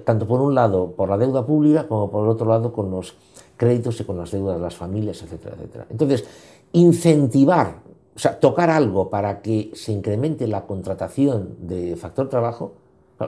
tanto 0.04 0.26
por 0.26 0.40
un 0.40 0.54
lado 0.54 0.90
por 0.90 1.08
la 1.08 1.16
deuda 1.16 1.46
pública 1.46 1.86
como 1.86 2.10
por 2.10 2.24
el 2.24 2.30
otro 2.30 2.46
lado 2.46 2.72
con 2.72 2.90
los 2.90 3.14
créditos 3.56 4.00
y 4.00 4.04
con 4.04 4.16
las 4.18 4.32
deudas 4.32 4.56
de 4.56 4.62
las 4.62 4.74
familias, 4.74 5.22
etcétera, 5.22 5.54
etcétera. 5.56 5.86
Entonces, 5.88 6.24
incentivar 6.72 7.76
o 8.14 8.18
sea, 8.18 8.38
tocar 8.38 8.70
algo 8.70 9.08
para 9.08 9.40
que 9.40 9.70
se 9.74 9.92
incremente 9.92 10.46
la 10.46 10.66
contratación 10.66 11.56
de 11.60 11.96
factor 11.96 12.28
trabajo, 12.28 12.74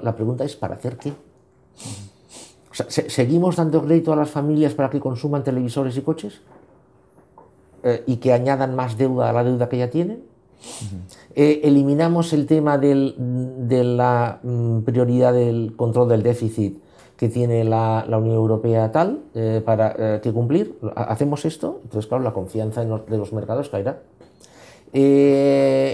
la 0.02 0.14
pregunta 0.14 0.44
es, 0.44 0.56
¿para 0.56 0.74
hacer 0.74 0.96
qué? 0.98 1.12
O 2.74 2.90
sea, 2.90 3.08
¿Seguimos 3.08 3.54
dando 3.54 3.84
crédito 3.84 4.12
a 4.12 4.16
las 4.16 4.30
familias 4.30 4.74
para 4.74 4.90
que 4.90 4.98
consuman 4.98 5.44
televisores 5.44 5.96
y 5.96 6.00
coches? 6.00 6.40
Eh, 7.84 8.02
¿Y 8.06 8.16
que 8.16 8.32
añadan 8.32 8.74
más 8.74 8.98
deuda 8.98 9.30
a 9.30 9.32
la 9.32 9.44
deuda 9.44 9.68
que 9.68 9.78
ya 9.78 9.90
tienen? 9.90 10.24
Eh, 11.36 11.60
¿Eliminamos 11.62 12.32
el 12.32 12.46
tema 12.46 12.78
de 12.78 13.84
la 13.84 14.40
mm, 14.42 14.80
prioridad 14.80 15.34
del 15.34 15.74
control 15.76 16.08
del 16.08 16.22
déficit 16.22 16.78
que 17.16 17.28
tiene 17.28 17.62
la, 17.62 18.06
Unión 18.08 18.34
Europea 18.34 18.90
tal 18.90 19.20
eh, 19.34 19.62
para 19.64 20.20
que 20.20 20.32
cumplir? 20.32 20.76
¿Hacemos 20.96 21.44
esto? 21.44 21.80
Entonces, 21.84 22.08
claro, 22.08 22.24
la 22.24 22.32
confianza 22.32 22.84
de 22.84 23.18
los 23.18 23.32
mercados 23.32 23.68
caerá. 23.68 24.00
Em, 24.92 25.92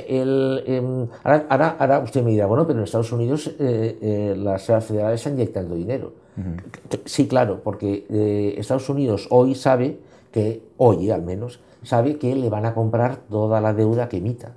ahora, 1.24 2.00
usted 2.04 2.22
me 2.22 2.30
dirá, 2.30 2.46
bueno, 2.46 2.66
pero 2.66 2.78
en 2.78 2.84
Estados 2.84 3.12
Unidos 3.12 3.50
las 3.58 4.64
federales 4.64 5.20
están 5.20 5.34
inyectando 5.34 5.74
dinero. 5.74 6.12
Sí, 7.04 7.28
claro, 7.28 7.60
porque 7.62 8.06
Estados 8.56 8.88
Unidos 8.88 9.26
hoy 9.30 9.54
sabe 9.54 10.00
que, 10.32 10.62
hoy 10.76 11.10
al 11.10 11.22
menos, 11.22 11.60
sabe 11.82 12.18
que 12.18 12.34
le 12.34 12.48
van 12.48 12.66
a 12.66 12.74
comprar 12.74 13.16
toda 13.28 13.60
la 13.60 13.74
deuda 13.74 14.08
que 14.08 14.18
emita. 14.18 14.54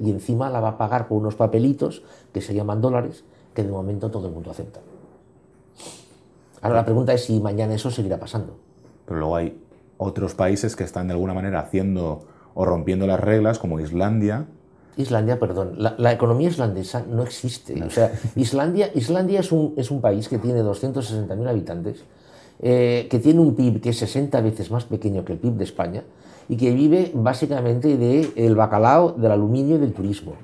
y 0.00 0.10
encima 0.10 0.50
la 0.50 0.60
va 0.60 0.68
a 0.70 0.78
pagar 0.78 1.08
con 1.08 1.18
unos 1.18 1.34
papelitos 1.34 2.02
que 2.32 2.40
se 2.40 2.54
llaman 2.54 2.80
dólares, 2.80 3.24
que 3.54 3.62
de 3.62 3.70
momento 3.70 4.10
todo 4.10 4.28
el 4.28 4.34
mundo 4.34 4.50
acepta. 4.50 4.80
Ahora 6.60 6.76
la 6.76 6.84
pregunta 6.84 7.12
es 7.12 7.24
si 7.24 7.40
mañana 7.40 7.74
eso 7.74 7.90
seguirá 7.90 8.18
pasando. 8.18 8.56
Pero 9.06 9.18
luego 9.18 9.36
hay 9.36 9.60
otros 9.96 10.34
países 10.34 10.76
que 10.76 10.84
están 10.84 11.08
de 11.08 11.14
alguna 11.14 11.34
manera 11.34 11.60
haciendo 11.60 12.24
o 12.54 12.64
rompiendo 12.64 13.06
las 13.06 13.18
reglas, 13.18 13.58
como 13.58 13.80
Islandia. 13.80 14.46
Islandia, 14.96 15.38
perdón, 15.38 15.74
la, 15.78 16.12
economía 16.12 16.48
islandesa 16.48 17.04
no 17.08 17.22
existe. 17.22 17.82
O 17.82 17.90
sea, 17.90 18.12
Islandia, 18.36 18.90
Islandia 18.94 19.40
es, 19.40 19.50
un, 19.50 19.74
es 19.76 19.90
un 19.90 20.00
país 20.00 20.28
que 20.28 20.38
tiene 20.38 20.62
260.000 20.62 21.48
habitantes, 21.48 22.04
eh, 22.60 23.06
que 23.10 23.18
tiene 23.18 23.40
un 23.40 23.54
PIB 23.54 23.80
que 23.80 23.90
es 23.90 23.98
60 23.98 24.40
veces 24.42 24.70
más 24.70 24.84
pequeño 24.84 25.24
que 25.24 25.32
el 25.32 25.38
PIB 25.38 25.54
de 25.54 25.64
España 25.64 26.02
y 26.48 26.56
que 26.56 26.72
vive 26.72 27.10
básicamente 27.14 27.96
del 27.96 28.54
bacalao, 28.54 29.12
del 29.12 29.32
aluminio 29.32 29.76
y 29.76 29.78
del 29.78 29.92
turismo 29.92 30.34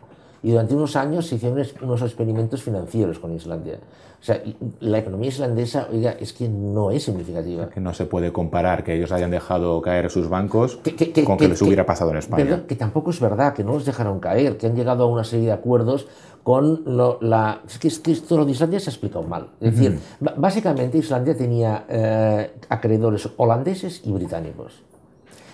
y 0.49 0.53
durante 0.53 0.75
unos 0.75 0.97
años 0.97 1.27
se 1.27 1.35
hicieron 1.35 1.63
unos 1.83 2.01
experimentos 2.01 2.63
financieros 2.63 3.19
con 3.19 3.35
Islandia. 3.35 3.81
O 4.19 4.25
sea, 4.25 4.43
la 4.81 4.97
economía 4.97 5.29
islandesa, 5.29 5.89
oiga, 5.93 6.13
es 6.13 6.33
que 6.33 6.49
no 6.49 6.91
es 6.91 7.03
significativa. 7.03 7.69
que 7.69 7.81
no 7.81 7.93
se 7.93 8.07
puede 8.07 8.33
comparar 8.33 8.83
que 8.83 8.95
ellos 8.95 9.13
hayan 9.13 9.31
dejado 9.31 9.83
caer 9.83 10.09
sus 10.09 10.31
bancos 10.31 10.81
con 11.27 11.37
que, 11.37 11.49
les 11.49 11.61
hubiera 11.61 11.85
pasado 11.85 12.13
en 12.13 12.17
España. 12.17 12.65
que 12.67 12.77
tampoco 12.77 13.11
es 13.11 13.21
verdad, 13.21 13.53
que 13.53 13.63
no 13.63 13.75
los 13.75 13.85
dejaron 13.85 14.21
caer, 14.21 14.57
que 14.57 14.69
han 14.69 14.75
llegado 14.75 15.05
a 15.05 15.07
una 15.09 15.23
serie 15.23 15.49
de 15.49 15.53
acuerdos 15.53 16.09
con 16.43 16.83
la... 17.21 17.61
Es 17.69 17.99
que, 17.99 18.13
esto 18.13 18.39
lo 18.39 18.47
de 18.47 18.53
Islandia 18.53 18.81
se 18.81 18.89
ha 18.89 18.93
explicado 18.93 19.25
mal. 19.25 19.51
Es 19.61 19.77
decir, 19.77 20.01
básicamente 20.39 20.97
Islandia 20.97 21.37
tenía 21.37 21.85
eh, 21.91 22.53
acreedores 22.71 23.29
holandeses 23.37 24.01
y 24.03 24.13
británicos. 24.13 24.83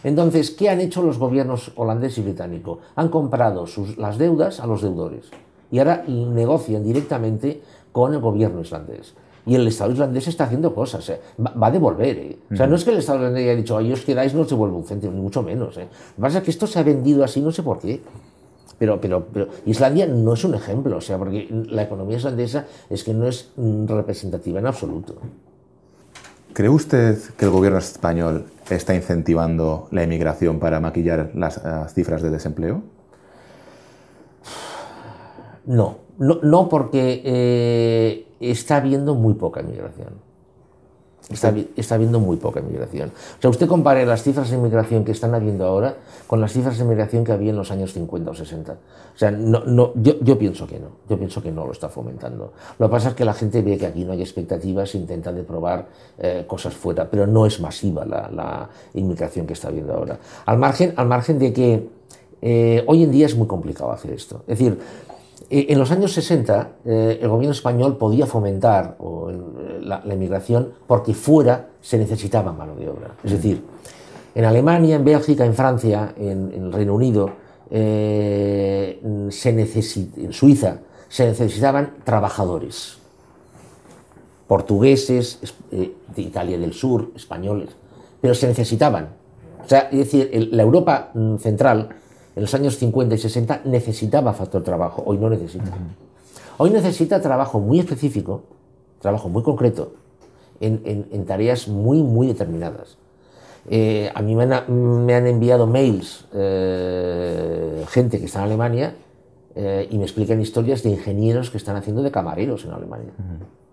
Entonces, 0.05 0.51
¿qué 0.51 0.69
han 0.69 0.81
hecho 0.81 1.03
los 1.03 1.19
gobiernos 1.19 1.73
holandés 1.77 2.19
y 2.19 2.21
británico? 2.23 2.79
Han 2.95 3.09
comprado 3.09 3.67
sus, 3.67 3.97
las 3.97 4.19
deudas 4.19 4.61
a 4.61 4.67
los 4.67 4.83
deudores 4.83 5.31
y 5.73 5.79
ahora 5.79 6.05
negocian 6.07 6.85
directamente 6.85 7.63
con 7.91 8.13
el 8.13 8.21
gobierno 8.21 8.61
islandés. 8.61 9.15
Y 9.47 9.55
el 9.55 9.67
Estado 9.67 9.93
islandés 9.93 10.29
está 10.29 10.45
haciendo 10.45 10.75
cosas, 10.75 11.09
¿eh? 11.11 11.21
va, 11.39 11.67
a 11.67 11.71
devolver. 11.71 12.17
¿eh? 12.17 12.39
O 12.53 12.57
sea, 12.57 12.67
no 12.67 12.77
es 12.77 12.85
que 12.85 12.91
el 12.91 12.99
Estado 12.99 13.19
islandés 13.19 13.43
haya 13.43 13.57
dicho, 13.57 13.77
ahí 13.77 13.93
os 13.93 14.03
quedáis, 14.03 14.35
no 14.35 14.43
os 14.43 14.49
devuelvo 14.49 14.77
un 14.77 14.85
céntimo, 14.85 15.13
ni 15.13 15.21
mucho 15.21 15.43
menos. 15.43 15.77
¿eh? 15.77 15.89
Lo 15.91 16.17
que 16.17 16.23
pasa 16.23 16.39
es 16.39 16.45
que 16.45 16.51
esto 16.51 16.67
se 16.67 16.79
ha 16.79 16.83
vendido 16.83 17.25
así, 17.25 17.41
no 17.41 17.51
sé 17.51 17.63
por 17.63 17.79
qué. 17.79 18.01
Pero, 18.79 19.01
pero, 19.01 19.27
pero 19.33 19.49
Islandia 19.67 20.07
no 20.07 20.35
es 20.35 20.45
un 20.45 20.55
ejemplo, 20.55 20.97
o 20.97 21.01
sea, 21.01 21.19
porque 21.19 21.49
la 21.71 21.83
economía 21.83 22.17
islandesa 22.17 22.67
es 22.91 23.05
que 23.05 23.15
no 23.15 23.27
es 23.27 23.51
mm, 23.57 23.87
representativa 23.87 24.59
en 24.59 24.67
absoluto. 24.67 25.15
¿Cree 26.53 26.69
usted 26.69 27.19
que 27.37 27.45
el 27.45 27.51
gobierno 27.51 27.79
español 27.79 28.47
está 28.71 28.95
incentivando 28.95 29.89
la 29.91 30.05
inmigración 30.05 30.59
para 30.59 30.81
maquillar 30.81 31.31
las, 31.35 31.61
cifras 31.93 32.23
de 32.23 32.31
desempleo? 32.31 32.83
No, 35.67 35.99
no, 36.19 36.39
no 36.43 36.69
porque 36.69 37.23
eh, 37.25 38.27
está 38.41 38.77
habiendo 38.77 39.15
muy 39.15 39.35
poca 39.35 39.61
inmigración. 39.61 40.34
Está, 41.31 41.55
está, 41.77 41.95
habiendo 41.95 42.21
muy 42.21 42.37
poca 42.37 42.61
inmigración. 42.61 43.09
O 43.09 43.41
sea, 43.41 43.49
usted 43.49 43.67
compare 43.67 44.05
las 44.05 44.23
cifras 44.23 44.51
de 44.51 44.57
inmigración 44.57 45.05
que 45.05 45.13
están 45.13 45.35
habiendo 45.35 45.65
ahora 45.65 45.97
con 46.27 46.39
las 46.39 46.53
cifras 46.53 46.77
de 46.77 46.85
inmigración 46.85 47.25
que 47.25 47.33
había 47.33 47.51
en 47.51 47.57
los 47.57 47.71
años 47.71 47.95
50 47.95 48.31
o 48.31 48.35
60. 48.35 48.73
O 48.73 48.77
sea, 49.19 49.31
no, 49.31 49.65
no, 49.65 49.93
yo, 49.95 50.21
yo, 50.21 50.39
pienso 50.39 50.67
que 50.67 50.79
no. 50.79 50.89
Yo 51.09 51.17
pienso 51.17 51.43
que 51.43 51.51
no 51.51 51.65
lo 51.65 51.73
está 51.73 51.89
fomentando. 51.89 52.53
Lo 52.79 52.89
que 52.89 52.91
pasa 52.91 53.09
es 53.11 53.15
que 53.15 53.25
la 53.25 53.33
gente 53.33 53.63
ve 53.63 53.79
que 53.79 53.87
aquí 53.87 54.05
no 54.05 54.13
hay 54.13 54.21
expectativas, 54.21 54.95
intenta 54.95 55.33
de 55.33 55.45
probar 55.45 55.87
eh, 56.19 56.45
cosas 56.47 56.75
fuera, 56.75 57.09
pero 57.09 57.27
no 57.27 57.47
es 57.47 57.59
masiva 57.59 58.05
la, 58.05 58.29
la, 58.31 58.69
inmigración 58.93 59.47
que 59.47 59.55
está 59.55 59.69
habiendo 59.69 59.95
ahora. 59.95 60.19
Al 60.45 60.59
margen, 60.59 60.93
al 60.97 61.07
margen 61.07 61.39
de 61.39 61.53
que 61.55 61.89
eh, 62.43 62.85
hoy 62.87 63.03
en 63.03 63.11
día 63.11 63.25
es 63.25 63.35
muy 63.35 63.47
complicado 63.47 63.91
hacer 63.93 64.13
esto. 64.13 64.43
Es 64.47 64.59
decir, 64.59 64.79
en 65.51 65.79
los 65.79 65.91
años 65.91 66.13
60 66.13 66.71
eh, 66.85 67.19
el 67.21 67.29
gobierno 67.29 67.53
español 67.53 67.97
podía 67.97 68.27
fomentar 68.27 68.97
eh, 68.99 69.81
la, 69.83 70.03
la, 70.05 70.15
inmigración 70.15 70.73
porque 70.87 71.15
fuera 71.15 71.69
se 71.81 71.99
necesitaba 71.99 72.53
mano 72.53 72.75
de 72.77 72.89
obra. 72.89 73.15
Es 73.23 73.33
decir, 73.33 73.63
en 74.35 74.45
Alemania, 74.45 74.97
en 74.97 75.05
Bélgica, 75.05 75.45
en 75.45 75.55
Francia, 75.55 76.15
en, 76.17 76.53
en 76.53 76.65
el 76.65 76.73
Reino 76.73 76.95
Unido, 76.95 77.31
eh, 77.71 79.01
se 79.31 79.51
en 79.51 80.33
Suiza, 80.33 80.79
se 81.09 81.27
necesitaban 81.27 81.95
trabajadores. 82.05 82.99
Portugueses, 84.47 85.41
eh, 85.71 85.95
de 86.15 86.23
Italia 86.23 86.59
del 86.59 86.75
Sur, 86.75 87.11
españoles, 87.17 87.71
pero 88.21 88.35
se 88.35 88.47
necesitaban. 88.47 89.09
O 89.65 89.69
sea, 89.69 89.89
es 89.91 89.99
decir, 89.99 90.31
el, 90.33 90.57
la 90.57 90.63
Europa 90.63 91.11
mm, 91.15 91.37
central 91.37 91.89
en 92.37 92.43
los 92.43 92.55
años 92.55 92.79
50 92.79 93.15
y 93.15 93.19
60 93.19 93.61
necesitaba 93.65 94.33
factor 94.33 94.63
trabajo, 94.63 95.03
hoy 95.07 95.19
no 95.19 95.31
necesita. 95.31 95.65
Uh 95.65 95.69
-huh. 95.69 96.59
Hoy 96.59 96.71
necesita 96.71 97.21
trabajo 97.21 97.61
muy 97.61 97.79
específico, 97.81 98.43
trabajo 99.01 99.29
muy 99.29 99.43
concreto, 99.43 99.95
en, 100.61 100.81
en, 100.85 101.07
en 101.11 101.25
tareas 101.25 101.69
muy, 101.69 102.03
muy 102.03 102.27
determinadas. 102.27 102.97
Eh, 103.69 104.11
a 104.15 104.21
mí 104.21 104.37
me 104.37 104.45
han, 104.45 105.05
me 105.07 105.15
han 105.15 105.27
enviado 105.27 105.67
mails 105.67 106.27
eh, 106.35 107.85
gente 107.89 108.19
que 108.19 108.27
está 108.27 108.41
en 108.41 108.45
Alemania 108.45 108.95
eh, 109.55 109.89
y 109.91 109.97
me 109.97 110.05
explican 110.05 110.41
historias 110.41 110.83
de 110.83 110.91
ingenieros 110.91 111.51
que 111.51 111.57
están 111.57 111.77
haciendo 111.77 112.03
de 112.03 112.11
camareros 112.11 112.65
en 112.65 112.73
Alemania. 112.73 113.13
Uh 113.19 113.23
-huh. 113.23 113.64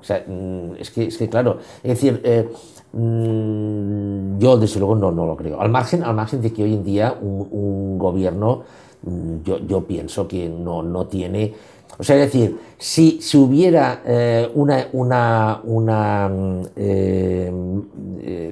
O 0.00 0.04
sea, 0.04 0.24
mm, 0.26 0.76
es 0.78 0.90
que, 0.90 1.06
es 1.06 1.16
que 1.16 1.28
claro, 1.28 1.58
es 1.82 1.90
decir, 1.90 2.20
eh, 2.24 2.48
mmm, 2.92 4.38
yo 4.38 4.56
desde 4.58 4.78
luego 4.78 4.94
no, 4.94 5.10
no 5.10 5.26
lo 5.26 5.36
creo. 5.36 5.60
Al 5.60 5.70
margen, 5.70 6.02
al 6.02 6.14
margen 6.14 6.40
de 6.40 6.52
que 6.52 6.62
hoy 6.62 6.74
en 6.74 6.84
día 6.84 7.16
un, 7.20 7.98
gobierno, 7.98 8.62
mmm, 9.02 9.42
yo, 9.44 9.58
yo, 9.58 9.84
pienso 9.84 10.28
que 10.28 10.48
no, 10.48 10.82
no 10.82 11.06
tiene... 11.06 11.54
O 11.98 12.04
sea, 12.04 12.16
es 12.16 12.30
decir, 12.32 12.58
si, 12.76 13.22
si 13.22 13.38
hubiera 13.38 14.02
eh, 14.04 14.50
una, 14.54 14.88
una, 14.92 15.60
una 15.64 16.30
eh, 16.76 17.50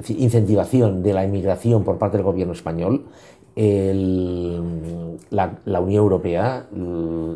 incentivación 0.09 1.03
de 1.03 1.13
la 1.13 1.25
inmigración 1.25 1.85
por 1.85 1.99
parte 1.99 2.17
del 2.17 2.25
gobierno 2.25 2.55
español, 2.55 3.05
el, 3.57 5.19
la, 5.31 5.59
la, 5.65 5.81
Unión 5.81 6.03
Europea 6.03 6.67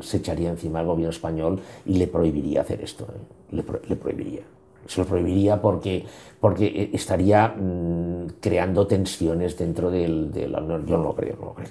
se 0.00 0.16
echaría 0.16 0.50
encima 0.50 0.80
al 0.80 0.86
gobierno 0.86 1.10
español 1.10 1.60
y 1.86 1.94
le 1.94 2.06
prohibiría 2.06 2.62
hacer 2.62 2.80
esto. 2.82 3.04
¿eh? 3.04 3.56
Le, 3.56 3.62
pro, 3.62 3.80
le, 3.86 3.96
prohibiría. 3.96 4.42
Se 4.86 5.00
lo 5.00 5.06
prohibiría 5.06 5.60
porque, 5.60 6.04
porque 6.40 6.90
estaría 6.92 7.48
mmm, 7.48 8.26
creando 8.40 8.86
tensiones 8.86 9.56
dentro 9.56 9.90
del, 9.90 10.32
de 10.32 10.48
la 10.48 10.60
Unión. 10.60 10.86
Yo 10.86 10.96
no 10.96 11.04
lo 11.04 11.14
creo, 11.14 11.36
no 11.36 11.46
lo 11.46 11.54
creo. 11.54 11.68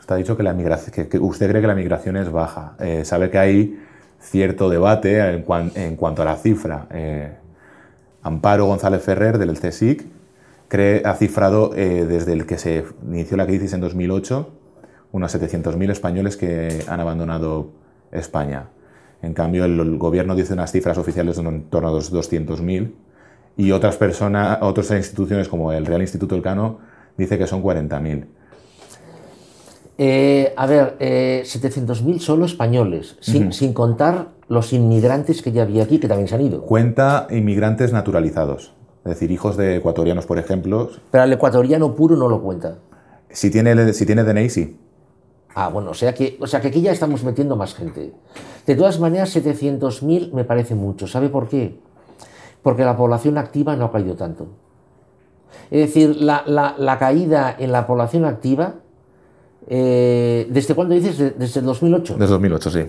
Usted 0.00 0.14
ha 0.14 0.18
dicho 0.18 0.36
que, 0.36 0.42
la 0.42 0.52
migración, 0.52 0.92
que, 0.92 1.08
que 1.08 1.18
usted 1.18 1.48
cree 1.48 1.60
que 1.60 1.68
la 1.68 1.74
migración 1.74 2.16
es 2.16 2.30
baja. 2.30 2.76
Eh, 2.80 3.04
sabe 3.04 3.30
que 3.30 3.38
hay 3.38 3.78
cierto 4.20 4.68
debate 4.68 5.18
en, 5.18 5.42
cuan, 5.42 5.70
en 5.74 5.96
cuanto 5.96 6.22
a 6.22 6.24
la 6.24 6.36
cifra. 6.36 6.86
Eh, 6.90 7.32
Amparo 8.22 8.66
González 8.66 9.02
Ferrer, 9.02 9.38
del 9.38 9.58
CSIC, 9.58 10.06
ha 11.04 11.14
cifrado 11.14 11.72
eh, 11.74 12.04
desde 12.06 12.32
el 12.32 12.46
que 12.46 12.58
se 12.58 12.84
inició 13.06 13.36
la 13.36 13.46
crisis 13.46 13.72
en 13.72 13.80
2008 13.80 14.50
unos 15.12 15.32
700.000 15.32 15.90
españoles 15.92 16.36
que 16.36 16.84
han 16.88 16.98
abandonado 16.98 17.70
España. 18.10 18.70
En 19.22 19.32
cambio, 19.32 19.64
el, 19.64 19.78
el, 19.78 19.96
gobierno 19.96 20.34
dice 20.34 20.54
unas 20.54 20.72
cifras 20.72 20.98
oficiales 20.98 21.36
de 21.36 21.48
en 21.48 21.62
torno 21.70 21.88
a 21.88 21.92
los 21.92 22.12
200.000 22.12 22.92
y 23.56 23.70
otras 23.70 23.96
personas, 23.96 24.58
otras 24.60 24.90
instituciones 24.90 25.48
como 25.48 25.72
el 25.72 25.86
Real 25.86 26.02
Instituto 26.02 26.34
Elcano 26.34 26.80
dice 27.16 27.38
que 27.38 27.46
son 27.46 27.62
40.000. 27.62 28.24
Eh, 29.96 30.52
a 30.56 30.66
ver, 30.66 30.96
eh, 30.98 31.42
700.000 31.44 32.18
solo 32.18 32.46
españoles, 32.46 33.16
sin, 33.20 33.44
uh 33.44 33.48
-huh. 33.48 33.52
sin, 33.52 33.72
contar 33.72 34.30
los 34.48 34.72
inmigrantes 34.72 35.40
que 35.40 35.52
ya 35.52 35.62
había 35.62 35.84
aquí, 35.84 36.00
que 36.00 36.08
también 36.08 36.26
se 36.26 36.34
han 36.34 36.40
ido. 36.40 36.62
Cuenta 36.62 37.28
inmigrantes 37.30 37.92
naturalizados, 37.92 38.72
es 39.04 39.10
decir, 39.10 39.30
hijos 39.30 39.56
de 39.56 39.76
ecuatorianos, 39.76 40.26
por 40.26 40.38
ejemplo. 40.38 40.90
Pero 41.10 41.24
al 41.24 41.32
ecuatoriano 41.32 41.94
puro 41.94 42.16
no 42.16 42.28
lo 42.28 42.40
cuenta. 42.40 42.78
Si 43.30 43.50
tiene, 43.50 43.92
si 43.92 44.06
tiene 44.06 44.24
DNI, 44.24 44.48
sí. 44.48 44.78
Ah, 45.54 45.68
bueno, 45.68 45.90
o 45.90 45.94
sea, 45.94 46.14
que, 46.14 46.36
o 46.40 46.46
sea 46.46 46.60
que 46.60 46.68
aquí 46.68 46.80
ya 46.80 46.92
estamos 46.92 47.22
metiendo 47.22 47.56
más 47.56 47.74
gente. 47.74 48.12
De 48.66 48.74
todas 48.74 48.98
maneras, 48.98 49.36
700.000 49.36 50.32
me 50.32 50.44
parece 50.44 50.74
mucho. 50.74 51.06
¿Sabe 51.06 51.28
por 51.28 51.48
qué? 51.48 51.78
Porque 52.62 52.84
la 52.84 52.96
población 52.96 53.38
activa 53.38 53.76
no 53.76 53.84
ha 53.84 53.92
caído 53.92 54.14
tanto. 54.14 54.48
Es 55.70 55.80
decir, 55.80 56.16
la, 56.16 56.42
la, 56.46 56.74
la 56.78 56.98
caída 56.98 57.54
en 57.58 57.72
la 57.72 57.86
población 57.86 58.24
activa 58.24 58.76
eh, 59.66 60.46
¿Desde 60.50 60.74
cuándo 60.74 60.94
dices? 60.94 61.38
¿Desde 61.38 61.60
el 61.60 61.66
2008? 61.66 62.16
Desde 62.18 62.32
2008, 62.32 62.70
sí. 62.70 62.86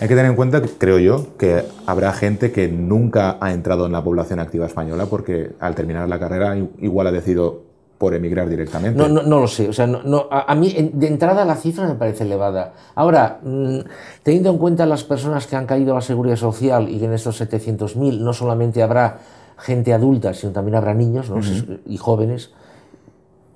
Hay 0.00 0.08
que 0.08 0.14
tener 0.14 0.26
en 0.26 0.36
cuenta, 0.36 0.60
creo 0.78 0.98
yo, 0.98 1.36
que 1.38 1.64
habrá 1.86 2.12
gente 2.12 2.52
que 2.52 2.68
nunca 2.68 3.38
ha 3.40 3.52
entrado 3.52 3.86
en 3.86 3.92
la 3.92 4.02
población 4.02 4.40
activa 4.40 4.66
española 4.66 5.06
porque 5.06 5.52
al 5.60 5.74
terminar 5.74 6.08
la 6.08 6.18
carrera 6.18 6.56
igual 6.80 7.06
ha 7.06 7.12
decidido 7.12 7.62
por 7.98 8.12
emigrar 8.14 8.48
directamente. 8.48 8.98
No, 8.98 9.08
no, 9.08 9.22
no 9.22 9.40
lo 9.40 9.46
sé. 9.46 9.68
O 9.68 9.72
sea, 9.72 9.86
no, 9.86 10.02
no, 10.02 10.26
a, 10.30 10.50
a, 10.52 10.54
mí 10.54 10.90
de 10.92 11.06
entrada 11.06 11.44
la 11.44 11.54
cifra 11.54 11.86
me 11.86 11.94
parece 11.94 12.24
elevada. 12.24 12.74
Ahora, 12.94 13.38
mmm, 13.42 13.78
teniendo 14.22 14.50
en 14.50 14.58
cuenta 14.58 14.84
las 14.84 15.04
personas 15.04 15.46
que 15.46 15.56
han 15.56 15.66
caído 15.66 15.92
a 15.92 15.96
la 15.96 16.00
seguridad 16.00 16.36
social 16.36 16.88
y 16.88 16.98
que 16.98 17.04
en 17.04 17.12
estos 17.12 17.40
700.000 17.40 18.18
no 18.18 18.32
solamente 18.32 18.82
habrá 18.82 19.18
gente 19.56 19.92
adulta, 19.92 20.34
sino 20.34 20.52
también 20.52 20.74
habrá 20.74 20.92
niños 20.92 21.30
¿no? 21.30 21.36
uh 21.36 21.40
-huh. 21.40 21.80
y 21.86 21.96
jóvenes, 21.96 22.50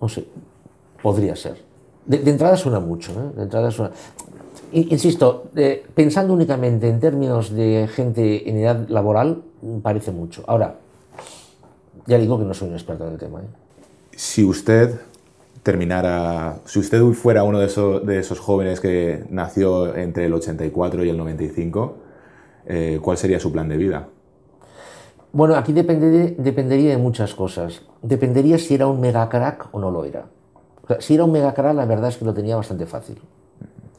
no 0.00 0.08
sé, 0.08 0.24
Podría 1.02 1.36
ser. 1.36 1.56
De, 2.06 2.18
de 2.18 2.30
entrada 2.30 2.56
suena 2.56 2.80
mucho, 2.80 3.12
¿eh? 3.12 3.36
De 3.36 3.42
entrada 3.44 3.70
suena... 3.70 3.92
Insisto, 4.72 5.44
eh, 5.56 5.84
pensando 5.94 6.34
únicamente 6.34 6.88
en 6.88 7.00
términos 7.00 7.50
de 7.50 7.88
gente 7.88 8.48
en 8.48 8.58
edad 8.58 8.88
laboral, 8.88 9.42
parece 9.82 10.12
mucho. 10.12 10.44
Ahora, 10.46 10.76
ya 12.06 12.18
digo 12.18 12.38
que 12.38 12.44
no 12.44 12.54
soy 12.54 12.68
un 12.68 12.74
experto 12.74 13.06
en 13.06 13.12
el 13.12 13.18
tema. 13.18 13.40
¿eh? 13.40 13.46
Si 14.14 14.44
usted 14.44 15.00
terminara, 15.62 16.58
si 16.66 16.78
usted 16.78 17.02
fuera 17.12 17.44
uno 17.44 17.58
de 17.58 17.66
esos, 17.66 18.04
de 18.06 18.18
esos 18.18 18.40
jóvenes 18.40 18.80
que 18.80 19.24
nació 19.30 19.94
entre 19.96 20.26
el 20.26 20.34
84 20.34 21.04
y 21.04 21.08
el 21.08 21.16
95, 21.16 21.96
eh, 22.66 22.98
¿cuál 23.02 23.16
sería 23.16 23.40
su 23.40 23.50
plan 23.50 23.68
de 23.68 23.76
vida? 23.76 24.08
Bueno, 25.32 25.56
aquí 25.56 25.72
dependería, 25.72 26.34
dependería 26.38 26.90
de 26.90 26.98
muchas 26.98 27.34
cosas. 27.34 27.82
Dependería 28.02 28.58
si 28.58 28.74
era 28.74 28.86
un 28.86 29.00
mega 29.00 29.28
crack 29.28 29.68
o 29.72 29.80
no 29.80 29.90
lo 29.90 30.04
era. 30.04 30.26
Si 31.00 31.14
era 31.14 31.24
un 31.24 31.32
megacrack, 31.32 31.74
la 31.74 31.84
verdad 31.84 32.08
es 32.08 32.16
que 32.16 32.24
lo 32.24 32.32
tenía 32.32 32.56
bastante 32.56 32.86
fácil. 32.86 33.20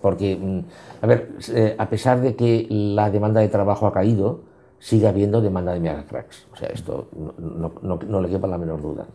Porque, 0.02 0.36
mm, 0.36 0.60
a 1.02 1.08
ver, 1.08 1.32
eh, 1.54 1.76
a 1.78 1.90
pesar 1.90 2.22
de 2.22 2.36
que 2.36 2.68
la 2.70 3.10
demanda 3.10 3.42
de 3.42 3.50
trabajo 3.50 3.88
ha 3.88 3.94
caído, 3.94 4.42
sigue 4.80 5.08
habiendo 5.08 5.42
demanda 5.42 5.74
de 5.74 5.80
megacracks. 5.80 6.48
O 6.54 6.56
sea, 6.56 6.70
esto 6.70 7.08
no, 7.38 7.74
no, 7.82 8.00
no, 8.08 8.22
le 8.22 8.30
quepa 8.30 8.48
la 8.48 8.58
menor 8.58 8.82
duda. 8.82 9.06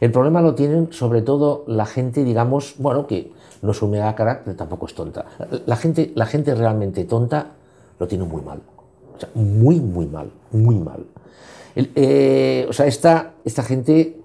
El 0.00 0.10
problema 0.10 0.40
lo 0.40 0.54
tienen 0.54 0.92
sobre 0.92 1.22
todo 1.22 1.64
la 1.68 1.86
gente, 1.86 2.24
digamos, 2.24 2.74
bueno, 2.78 3.06
que 3.06 3.32
no 3.62 3.70
es 3.70 3.80
un 3.82 3.92
megacrack, 3.92 4.42
pero 4.44 4.56
tampoco 4.56 4.86
es 4.86 4.94
tonta. 4.94 5.24
La 5.66 5.76
gente, 5.76 6.12
la 6.16 6.26
gente 6.26 6.54
realmente 6.54 7.04
tonta 7.04 7.52
lo 7.98 8.08
tiene 8.08 8.24
muy 8.24 8.42
mal. 8.42 8.60
O 9.16 9.20
sea, 9.20 9.28
muy, 9.34 9.80
muy 9.80 10.06
mal, 10.06 10.30
muy 10.50 10.76
mal. 10.76 11.06
Eh, 11.76 12.66
o 12.68 12.72
sea, 12.72 12.86
esta, 12.86 13.34
esta 13.44 13.62
gente 13.62 14.18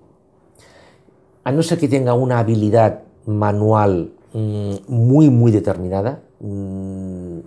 a 1.43 1.51
no 1.51 1.63
ser 1.63 1.79
que 1.79 1.87
tenga 1.87 2.13
una 2.13 2.39
habilidad 2.39 3.03
manual 3.25 4.11
muy, 4.87 5.29
muy 5.29 5.51
determinada, 5.51 6.21
mm, 6.39 7.39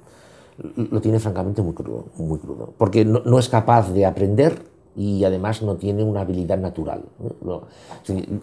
lo 0.91 1.01
tiene 1.01 1.19
francamente 1.19 1.63
muy 1.63 1.75
crudo, 1.75 2.07
muy 2.17 2.39
crudo, 2.39 2.73
porque 2.77 3.05
no, 3.05 3.39
es 3.39 3.49
capaz 3.49 3.93
de 3.93 4.05
aprender 4.05 4.63
y 4.97 5.25
además 5.25 5.63
no 5.63 5.77
tiene 5.77 6.03
una 6.03 6.23
habilidad 6.23 6.59
natural. 6.59 7.03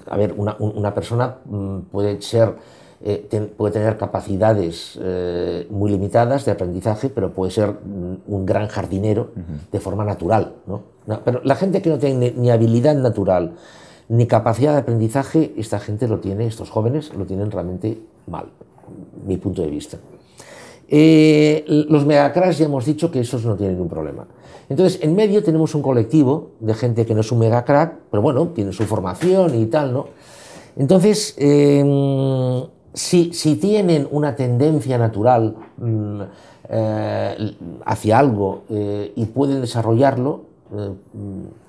a 0.10 0.18
ver, 0.18 0.36
una, 0.38 0.94
persona 0.94 1.38
mm, 1.46 1.80
puede 1.92 2.22
ser 2.22 2.56
eh, 3.00 3.54
puede 3.56 3.74
tener 3.74 3.96
capacidades 3.96 4.98
eh, 5.00 5.68
muy 5.70 5.92
limitadas 5.92 6.46
de 6.46 6.52
aprendizaje, 6.54 7.10
pero 7.10 7.32
puede 7.32 7.52
ser 7.52 7.76
un 8.28 8.46
gran 8.46 8.68
jardinero 8.70 9.30
de 9.72 9.80
forma 9.80 10.04
natural. 10.04 10.54
pero 11.24 11.42
la 11.44 11.56
gente 11.56 11.84
que 11.84 11.92
no 11.92 12.00
tiene 12.00 12.34
ni 12.36 12.50
habilidad 12.50 12.96
natural 12.96 13.54
ni 14.10 14.26
capacidad 14.28 14.74
de 14.74 14.80
aprendizaje, 14.80 15.54
esta 15.58 15.80
gente 15.80 16.08
lo 16.08 16.20
tiene, 16.20 16.48
estos 16.48 16.70
jóvenes 16.70 17.14
lo 17.14 17.26
tienen 17.26 17.52
realmente 17.52 18.00
mal, 18.28 18.48
mi 19.26 19.38
punto 19.38 19.62
de 19.62 19.70
vista. 19.70 19.98
Eh, 20.90 21.66
los 21.90 22.06
megacracks 22.06 22.60
ya 22.60 22.66
hemos 22.66 22.86
dicho 22.86 23.12
que 23.12 23.20
esos 23.20 23.46
no 23.46 23.56
tienen 23.56 23.76
ningún 23.76 23.90
problema. 23.90 24.26
Entonces, 24.70 25.00
en 25.02 25.16
medio 25.16 25.44
tenemos 25.44 25.76
un 25.76 25.82
colectivo 25.82 26.52
de 26.60 26.74
gente 26.74 27.06
que 27.06 27.14
no 27.14 27.22
es 27.22 27.32
un 27.32 27.40
megacrack, 27.40 27.96
pero 28.12 28.22
bueno, 28.22 28.48
tiene 28.50 28.74
su 28.74 28.84
formación 28.84 29.56
y 29.56 29.66
tal, 29.68 29.94
¿no? 29.94 30.08
Entonces, 30.78 31.36
em, 31.38 32.64
si, 32.94 33.56
tienen 33.56 34.08
una 34.12 34.36
tendencia 34.36 34.98
natural 34.98 35.56
mm, 35.78 36.22
eh, 36.70 37.56
hacia 37.86 38.20
algo 38.20 38.64
eh, 38.70 39.12
y 39.16 39.26
pueden 39.26 39.62
desarrollarlo, 39.62 40.42
mm, 40.70 41.67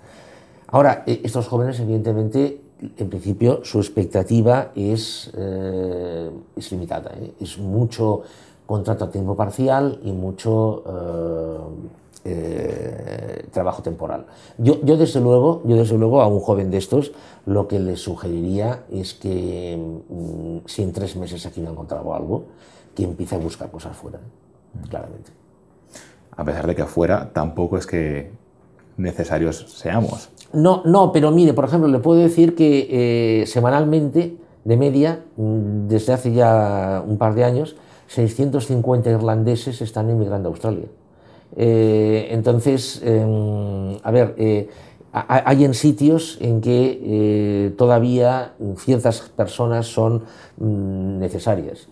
ahora, 0.69 1.03
estos 1.07 1.49
jóvenes, 1.49 1.81
evidentemente, 1.81 2.61
en 2.97 3.11
principio, 3.11 3.65
su 3.65 3.79
expectativa 3.79 4.71
es, 4.75 5.33
es 5.35 6.73
limitada, 6.73 7.13
es 7.41 7.59
mucho 7.59 8.23
contrato 8.69 9.07
a 9.07 9.11
tiempo 9.11 9.35
parcial 9.35 9.99
y 10.05 10.13
mucho 10.13 10.85
eh, 10.87 12.31
eh, 12.31 13.47
trabajo 13.51 13.83
temporal. 13.83 14.27
Yo, 14.59 14.79
yo, 14.83 14.99
desde 14.99 15.23
luego, 15.23 15.63
yo 15.65 15.75
desde 15.75 15.97
luego 15.97 16.21
a 16.21 16.27
un 16.27 16.41
joven 16.41 16.71
de 16.71 16.77
estos 16.77 17.13
lo 17.47 17.67
que 17.67 17.79
le 17.79 17.97
sugeriría 17.97 18.85
es 18.91 19.15
que 19.15 19.75
mm, 19.79 20.69
si 20.69 20.83
en 20.83 20.93
tres 20.93 21.17
meses 21.17 21.47
aquí 21.47 21.63
no 21.63 21.71
ha 21.71 21.73
encontrado 21.73 22.13
algo, 22.13 22.45
que 22.95 23.05
empiece 23.05 23.37
a 23.37 23.39
buscar 23.39 23.71
cosas 23.71 23.97
fuera, 23.97 24.21
claramente. 24.91 25.31
A 26.37 26.45
pesar 26.45 26.67
de 26.67 26.75
que 26.77 26.83
afuera 26.83 27.31
tampoco 27.33 27.79
es 27.79 27.87
que 27.87 28.31
necesarios 28.99 29.65
seamos. 29.79 30.29
No, 30.53 30.83
no, 30.87 31.13
pero 31.13 31.31
mire, 31.31 31.53
por 31.53 31.67
ejemplo, 31.67 31.89
le 31.89 31.99
puedo 31.99 32.21
decir 32.21 32.55
que 32.55 33.43
eh, 33.43 33.47
semanalmente, 33.47 34.37
de 34.65 34.77
media, 34.77 35.25
mm, 35.37 35.89
desde 35.89 36.13
hace 36.15 36.33
ya 36.33 37.03
un 37.07 37.19
par 37.19 37.35
de 37.35 37.45
años, 37.45 37.77
650 38.07 39.11
irlandeses 39.11 39.83
están 39.83 40.09
emigrando 40.09 40.49
a 40.49 40.53
Australia. 40.53 40.87
Eh, 41.57 42.29
entonces, 42.31 43.03
em, 43.05 43.99
a 44.03 44.11
ver, 44.11 44.35
eh, 44.39 44.69
hay 45.13 45.65
en 45.65 45.75
sitios 45.75 46.39
en 46.41 46.61
que 46.61 47.75
todavía 47.77 48.53
ciertas 48.77 49.21
personas 49.35 49.87
son 49.87 50.25
mm, 50.59 51.19
necesarias. 51.19 51.89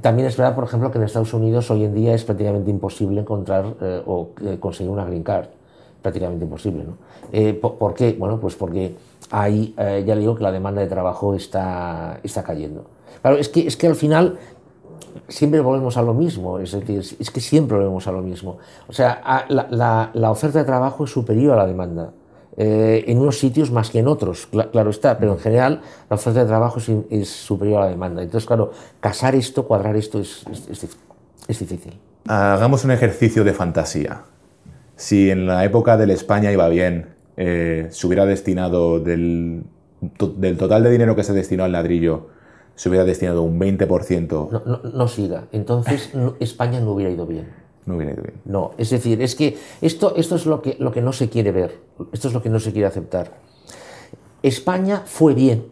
también 0.00 0.28
es 0.28 0.36
verdad, 0.36 0.54
por 0.54 0.64
ejemplo, 0.64 0.90
que 0.92 0.98
en 0.98 1.04
Estados 1.04 1.34
Unidos 1.34 1.70
hoy 1.70 1.84
en 1.84 1.94
día 1.94 2.14
es 2.14 2.22
prácticamente 2.24 2.70
imposible 2.70 3.20
encontrar 3.22 3.64
o 4.06 4.28
conseguir 4.60 4.92
una 4.92 5.04
green 5.04 5.24
card. 5.24 5.48
Prácticamente 6.08 6.44
imposible. 6.44 6.84
¿no? 6.84 7.60
¿por, 7.60 7.94
qué? 7.94 8.16
Bueno, 8.18 8.40
pues 8.40 8.54
porque 8.54 8.94
ahí 9.30 9.74
ya 9.76 10.14
le 10.14 10.20
digo 10.20 10.34
que 10.34 10.42
la 10.42 10.52
demanda 10.52 10.80
de 10.80 10.86
trabajo 10.86 11.34
está, 11.34 12.20
está 12.22 12.42
cayendo. 12.42 12.86
Claro, 13.20 13.36
es 13.36 13.48
que, 13.48 13.66
es 13.66 13.76
que 13.76 13.86
al 13.86 13.96
final 13.96 14.38
siempre 15.28 15.60
volvemos 15.60 15.96
a 15.96 16.02
lo 16.02 16.14
mismo, 16.14 16.58
es 16.58 16.72
decir, 16.72 17.02
es 17.18 17.30
que 17.30 17.40
siempre 17.40 17.76
volvemos 17.76 18.06
a 18.06 18.12
lo 18.12 18.22
mismo. 18.22 18.58
O 18.88 18.92
sea, 18.92 19.46
la, 19.48 20.30
oferta 20.30 20.58
de 20.58 20.64
trabajo 20.64 21.04
es 21.04 21.10
superior 21.10 21.54
a 21.54 21.56
la 21.56 21.66
demanda. 21.66 22.12
Eh, 22.60 23.04
en 23.06 23.18
unos 23.18 23.38
sitios 23.38 23.70
más 23.70 23.88
que 23.88 24.00
en 24.00 24.08
otros, 24.08 24.48
claro 24.72 24.90
está, 24.90 25.16
pero 25.16 25.34
en 25.34 25.38
general 25.38 25.80
la 26.10 26.16
oferta 26.16 26.40
de 26.40 26.46
trabajo 26.46 26.80
es, 27.10 27.28
superior 27.28 27.82
a 27.82 27.84
la 27.84 27.90
demanda. 27.90 28.22
Entonces, 28.22 28.46
claro, 28.46 28.72
casar 29.00 29.34
esto, 29.36 29.66
cuadrar 29.66 29.96
esto 29.96 30.18
es, 30.18 30.44
difícil. 31.46 31.98
Hagamos 32.26 32.84
un 32.84 32.90
ejercicio 32.90 33.44
de 33.44 33.52
fantasía. 33.52 34.22
Si 34.98 35.30
en 35.30 35.46
la 35.46 35.64
época 35.64 35.96
de 35.96 36.08
la 36.08 36.12
España 36.12 36.50
iba 36.50 36.68
bien, 36.68 37.14
eh, 37.36 37.86
se 37.90 38.04
hubiera 38.04 38.26
destinado 38.26 38.98
del, 38.98 39.62
del 40.00 40.58
total 40.58 40.82
de 40.82 40.90
dinero 40.90 41.14
que 41.14 41.22
se 41.22 41.32
destinó 41.32 41.62
al 41.62 41.70
ladrillo, 41.70 42.30
se 42.74 42.88
hubiera 42.88 43.04
destinado 43.04 43.42
un 43.42 43.60
20%. 43.60 44.50
No, 44.50 44.80
no, 44.82 45.08
siga. 45.08 45.44
Entonces 45.52 46.10
España 46.40 46.80
no 46.80 46.94
hubiera 46.94 47.12
ido 47.12 47.26
bien. 47.26 47.46
No 47.86 47.94
hubiera 47.94 48.12
ido 48.12 48.24
bien. 48.24 48.40
No, 48.44 48.72
es 48.76 48.90
decir, 48.90 49.22
es 49.22 49.36
que 49.36 49.56
esto, 49.80 50.16
esto 50.16 50.34
es 50.34 50.46
lo 50.46 50.62
que, 50.62 50.76
lo 50.80 50.90
que 50.90 51.00
no 51.00 51.12
se 51.12 51.28
quiere 51.28 51.52
ver, 51.52 51.78
esto 52.12 52.26
es 52.26 52.34
lo 52.34 52.42
que 52.42 52.50
no 52.50 52.58
se 52.58 52.72
quiere 52.72 52.88
aceptar. 52.88 53.34
España 54.42 55.04
fue 55.06 55.32
bien, 55.32 55.66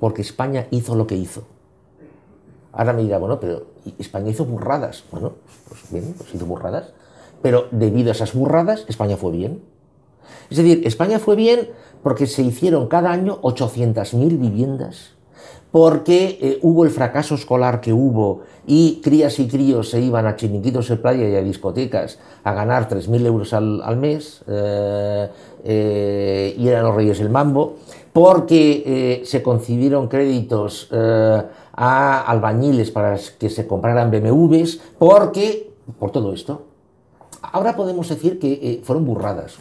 porque 0.00 0.22
España 0.22 0.66
hizo 0.72 0.96
lo 0.96 1.06
que 1.06 1.14
hizo. 1.14 1.46
Ahora 2.72 2.92
me 2.94 3.02
dirá, 3.02 3.18
bueno, 3.18 3.38
pero 3.38 3.68
España 3.96 4.30
hizo 4.30 4.44
burradas. 4.44 5.04
Bueno, 5.12 5.34
pues 5.68 5.82
bien, 5.92 6.14
pues 6.18 6.34
hizo 6.34 6.46
burradas. 6.46 6.92
Pero 7.42 7.68
debido 7.70 8.10
a 8.10 8.12
esas 8.12 8.34
burradas, 8.34 8.84
España 8.88 9.16
fue 9.16 9.32
bien. 9.32 9.62
Es 10.50 10.56
decir, 10.56 10.82
España 10.86 11.18
fue 11.18 11.36
bien 11.36 11.70
porque 12.02 12.26
se 12.26 12.42
hicieron 12.42 12.88
cada 12.88 13.10
año 13.10 13.40
800.000 13.42 14.38
viviendas 14.38 15.18
porque 15.70 16.38
eh, 16.40 16.58
hubo 16.62 16.84
el 16.84 16.90
fracaso 16.90 17.34
escolar 17.34 17.80
que 17.80 17.92
hubo 17.92 18.42
y 18.66 19.00
crías 19.02 19.38
y 19.38 19.48
críos 19.48 19.90
se 19.90 20.00
iban 20.00 20.26
a 20.26 20.36
chiniquitos 20.36 20.88
de 20.88 20.96
playa 20.96 21.28
y 21.28 21.36
a 21.36 21.42
discotecas 21.42 22.18
a 22.44 22.52
ganar 22.54 22.88
3.000 22.88 23.26
euros 23.26 23.52
al, 23.52 23.96
mes 23.96 24.42
eh, 24.46 25.28
eh, 25.64 26.54
y 26.56 26.68
eran 26.68 26.84
los 26.84 26.94
reyes 26.94 27.18
del 27.18 27.30
mambo, 27.30 27.76
porque 28.12 29.22
se 29.24 29.42
concibieron 29.42 30.08
créditos 30.08 30.88
a 30.90 32.24
albañiles 32.26 32.90
para 32.90 33.16
que 33.38 33.48
se 33.48 33.66
compraran 33.66 34.10
BMWs, 34.10 34.80
porque, 34.98 35.70
por 36.00 36.10
todo 36.10 36.32
esto, 36.32 36.67
ahora 37.52 37.76
podemos 37.76 38.08
decir 38.08 38.38
que 38.38 38.80
fueron 38.84 39.04
burradas, 39.04 39.56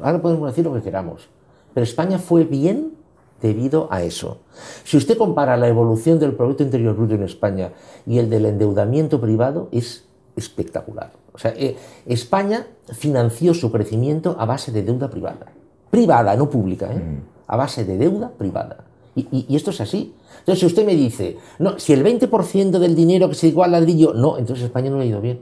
ahora 0.00 0.20
podemos 0.20 0.48
decir 0.50 0.64
lo 0.64 0.74
que 0.74 0.82
queramos, 0.82 1.28
pero 1.74 1.84
España 1.84 2.18
fue 2.18 2.44
bien 2.44 2.92
debido 3.40 3.88
a 3.90 4.02
eso. 4.02 4.38
Si 4.84 4.96
usted 4.96 5.16
compara 5.16 5.56
la 5.56 5.68
evolución 5.68 6.18
del 6.18 6.32
Producto 6.32 6.62
Interior 6.62 6.96
Bruto 6.96 7.14
en 7.14 7.22
España 7.22 7.72
y 8.06 8.18
el 8.18 8.30
del 8.30 8.46
endeudamiento 8.46 9.20
privado, 9.20 9.68
es 9.70 10.04
espectacular. 10.36 11.12
O 11.32 11.38
sea, 11.38 11.52
eh, 11.56 11.76
España 12.06 12.66
financió 12.92 13.54
su 13.54 13.70
crecimiento 13.70 14.36
a 14.38 14.44
base 14.44 14.72
de 14.72 14.82
deuda 14.82 15.08
privada. 15.08 15.46
Privada, 15.90 16.36
no 16.36 16.50
pública, 16.50 16.92
¿eh? 16.92 17.00
a 17.46 17.56
base 17.56 17.84
de 17.84 17.96
deuda 17.96 18.30
privada. 18.30 18.84
Y, 19.14 19.54
esto 19.56 19.70
es 19.70 19.80
así. 19.80 20.14
Entonces, 20.40 20.60
si 20.60 20.66
usted 20.66 20.86
me 20.86 20.94
dice, 20.94 21.38
no, 21.58 21.78
si 21.78 21.92
el 21.92 22.04
20% 22.04 22.78
del 22.78 22.94
dinero 22.94 23.28
que 23.28 23.34
se 23.34 23.48
igual 23.48 23.74
al 23.74 23.80
ladrillo, 23.80 24.14
no, 24.14 24.38
entonces 24.38 24.66
España 24.66 24.90
no 24.90 25.00
ha 25.00 25.04
ido 25.04 25.20
bien. 25.20 25.40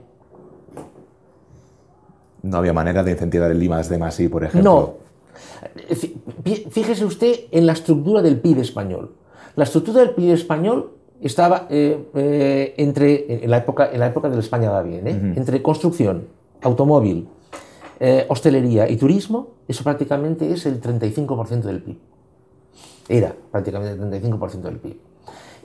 No 2.43 2.57
había 2.57 2.73
manera 2.73 3.03
de 3.03 3.11
incentivar 3.11 3.51
el 3.51 3.61
IMAS 3.61 3.89
de 3.89 3.97
Masí, 3.97 4.27
por 4.27 4.43
ejemplo. 4.43 4.71
No, 4.71 5.07
Fíjese 6.69 7.05
usted 7.05 7.41
en 7.51 7.65
la 7.65 7.73
estructura 7.73 8.21
del 8.21 8.39
PIB 8.39 8.59
español. 8.59 9.11
La 9.55 9.63
estructura 9.63 10.01
del 10.01 10.11
PIB 10.11 10.33
español 10.33 10.91
estaba 11.21 11.67
eh, 11.69 12.09
eh, 12.13 12.73
entre, 12.77 13.43
en 13.43 13.49
la, 13.49 13.57
época, 13.57 13.89
en 13.91 13.99
la 13.99 14.07
época 14.07 14.29
de 14.29 14.35
la 14.35 14.41
España 14.41 14.69
va 14.69 14.83
bien, 14.83 15.07
¿eh? 15.07 15.33
entre 15.35 15.61
construcción, 15.61 16.27
automóvil, 16.61 17.27
hostelería 18.27 18.87
y 18.87 18.95
turismo, 18.97 19.55
eso 19.67 19.83
prácticamente 19.83 20.51
es 20.51 20.67
el 20.67 20.79
35% 20.79 21.61
del 21.61 21.81
PIB. 21.81 21.97
Era 23.09 23.33
prácticamente 23.51 23.93
el 23.93 24.31
35% 24.31 24.61
del 24.61 24.77
PIB. 24.77 24.97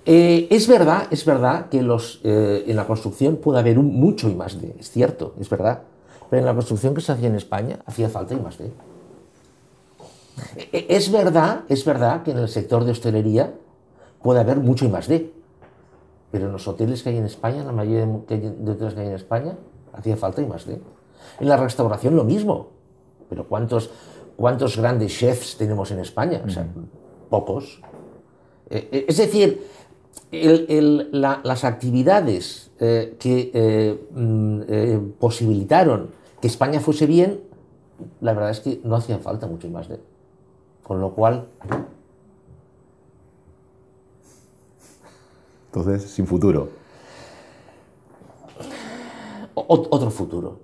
es 0.06 0.68
verdad, 0.68 1.08
es 1.10 1.24
verdad 1.26 1.68
que 1.68 1.82
los, 1.82 2.20
en 2.24 2.74
la 2.74 2.86
construcción 2.86 3.36
puede 3.36 3.58
haber 3.58 3.78
un 3.78 3.94
mucho 3.94 4.30
y 4.30 4.34
más 4.34 4.60
de, 4.60 4.74
es 4.78 4.90
cierto, 4.90 5.34
es 5.38 5.50
verdad, 5.50 5.82
pero 6.32 6.40
en 6.40 6.46
la 6.46 6.54
construcción 6.54 6.94
que 6.94 7.02
se 7.02 7.12
hacía 7.12 7.28
en 7.28 7.34
España 7.34 7.80
hacía 7.84 8.08
falta 8.08 8.32
y 8.32 8.40
más 8.40 8.56
de. 8.56 8.72
E, 10.56 10.86
es 10.88 11.12
verdad, 11.12 11.64
es 11.68 11.84
verdad 11.84 12.22
que 12.22 12.30
en 12.30 12.38
el 12.38 12.48
sector 12.48 12.86
de 12.86 12.92
hostelería 12.92 13.52
puede 14.22 14.40
haber 14.40 14.56
mucho 14.56 14.86
y 14.86 14.88
más 14.88 15.08
de, 15.08 15.30
pero 16.30 16.46
en 16.46 16.52
los 16.52 16.66
hoteles 16.66 17.02
que 17.02 17.10
hay 17.10 17.18
en 17.18 17.26
España, 17.26 17.62
la 17.62 17.72
mayoría 17.72 18.06
de 18.06 18.70
hoteles 18.70 18.94
que 18.94 19.00
hay 19.00 19.08
en 19.08 19.14
España, 19.14 19.58
hacía 19.92 20.16
falta 20.16 20.40
y 20.40 20.46
más 20.46 20.64
de. 20.64 20.80
En 21.38 21.48
la 21.50 21.58
restauración 21.58 22.16
lo 22.16 22.24
mismo, 22.24 22.68
pero 23.28 23.46
¿cuántos, 23.46 23.90
cuántos 24.34 24.78
grandes 24.78 25.12
chefs 25.12 25.58
tenemos 25.58 25.90
en 25.90 25.98
España? 25.98 26.40
O 26.46 26.48
sea, 26.48 26.66
pocos. 27.28 27.82
E, 28.70 28.88
e, 28.90 29.04
es 29.06 29.18
decir, 29.18 29.68
las 30.32 31.64
actividades 31.64 32.70
eh, 32.80 33.16
que 33.18 33.50
eh, 33.52 34.08
mm, 34.10 34.60
eh, 34.66 35.00
posibilitaron 35.20 36.21
que 36.42 36.48
España 36.48 36.80
fuese 36.80 37.06
bien, 37.06 37.40
la 38.20 38.34
verdad 38.34 38.50
es 38.50 38.60
que 38.60 38.80
no 38.84 38.96
hacían 38.96 39.20
falta 39.20 39.46
mucho 39.46 39.70
más 39.70 39.88
de. 39.88 40.00
Con 40.82 41.00
lo 41.00 41.14
cual, 41.14 41.46
Entonces, 45.72 46.10
sin 46.10 46.26
futuro. 46.26 46.68
otro 49.54 50.10
futuro. 50.10 50.58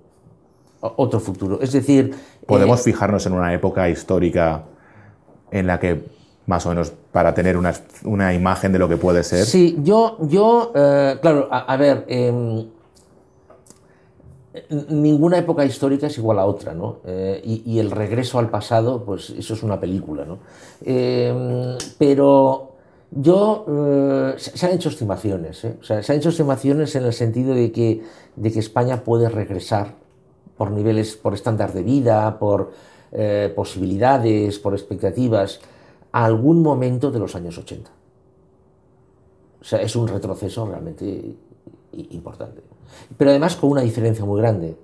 otro 0.81 1.19
futuro. 1.19 1.59
Es 1.61 1.71
decir... 1.71 2.15
¿Podemos 2.45 2.81
eh, 2.81 2.83
fijarnos 2.83 3.25
en 3.25 3.33
una 3.33 3.51
época 3.53 3.89
histórica 3.89 4.65
en 5.49 5.65
la 5.65 5.79
que, 5.79 6.05
más 6.45 6.63
o 6.67 6.69
menos, 6.69 6.93
para 7.11 7.33
tener 7.33 7.57
una, 7.57 8.33
imagen 8.33 8.71
de 8.71 8.77
lo 8.77 8.87
que 8.87 8.97
puede 8.97 9.23
ser? 9.23 9.45
Sí, 9.45 9.79
yo, 9.81 10.17
yo 10.21 10.73
eh, 10.75 11.17
claro, 11.21 11.47
a, 11.51 11.75
ver, 11.75 12.05
em, 12.07 12.67
ninguna 14.89 15.37
época 15.37 15.65
histórica 15.65 16.07
es 16.07 16.17
igual 16.17 16.39
a 16.39 16.45
otra, 16.45 16.73
¿no? 16.73 16.97
Eh, 17.05 17.41
y, 17.43 17.79
el 17.79 17.91
regreso 17.91 18.39
al 18.39 18.49
pasado, 18.49 19.03
pues 19.03 19.29
eso 19.31 19.53
es 19.53 19.63
una 19.63 19.79
película, 19.79 20.25
¿no? 20.25 20.39
Em, 20.83 21.77
pero 21.97 22.73
yo, 23.11 23.65
eh, 23.67 24.33
se 24.37 24.65
han 24.65 24.73
hecho 24.73 24.89
estimaciones, 24.89 25.63
¿eh? 25.65 25.77
se 25.81 25.93
han 25.93 26.17
hecho 26.17 26.29
estimaciones 26.29 26.95
en 26.95 27.05
el 27.05 27.13
sentido 27.13 27.53
de 27.53 27.71
que, 27.71 28.03
de 28.35 28.51
que 28.51 28.59
España 28.59 29.03
puede 29.03 29.29
regresar 29.29 29.95
por 30.57 30.71
niveles, 30.71 31.15
por 31.15 31.33
estándar 31.33 31.73
de 31.73 31.83
vida, 31.83 32.37
por 32.37 32.71
eh, 33.11 33.51
posibilidades, 33.55 34.59
por 34.59 34.73
expectativas, 34.73 35.61
a 36.11 36.25
algún 36.25 36.61
momento 36.61 37.09
de 37.11 37.19
los 37.19 37.35
años 37.35 37.57
80. 37.57 37.89
O 39.61 39.63
sea, 39.63 39.81
es 39.81 39.95
un 39.95 40.07
retroceso 40.07 40.65
realmente 40.67 41.35
importante. 41.93 42.61
Pero 43.17 43.31
además 43.31 43.55
con 43.55 43.71
una 43.71 43.81
diferencia 43.81 44.25
muy 44.25 44.41
grande. 44.41 44.77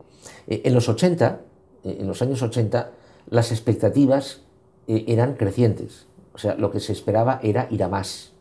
En 0.47 0.73
los 0.73 0.89
80, 0.89 1.41
en 1.83 2.07
los 2.07 2.21
años 2.21 2.41
80, 2.41 2.91
las 3.29 3.51
expectativas 3.51 4.41
eran 4.87 5.33
crecientes 5.33 6.05
o 6.35 6.37
sea, 6.37 6.55
lo 6.55 6.69
que 6.69 6.81
se 6.81 6.91
esperaba 6.91 7.39
era 7.41 7.67
ir 7.71 7.81
a 7.81 7.87
más. 7.87 8.31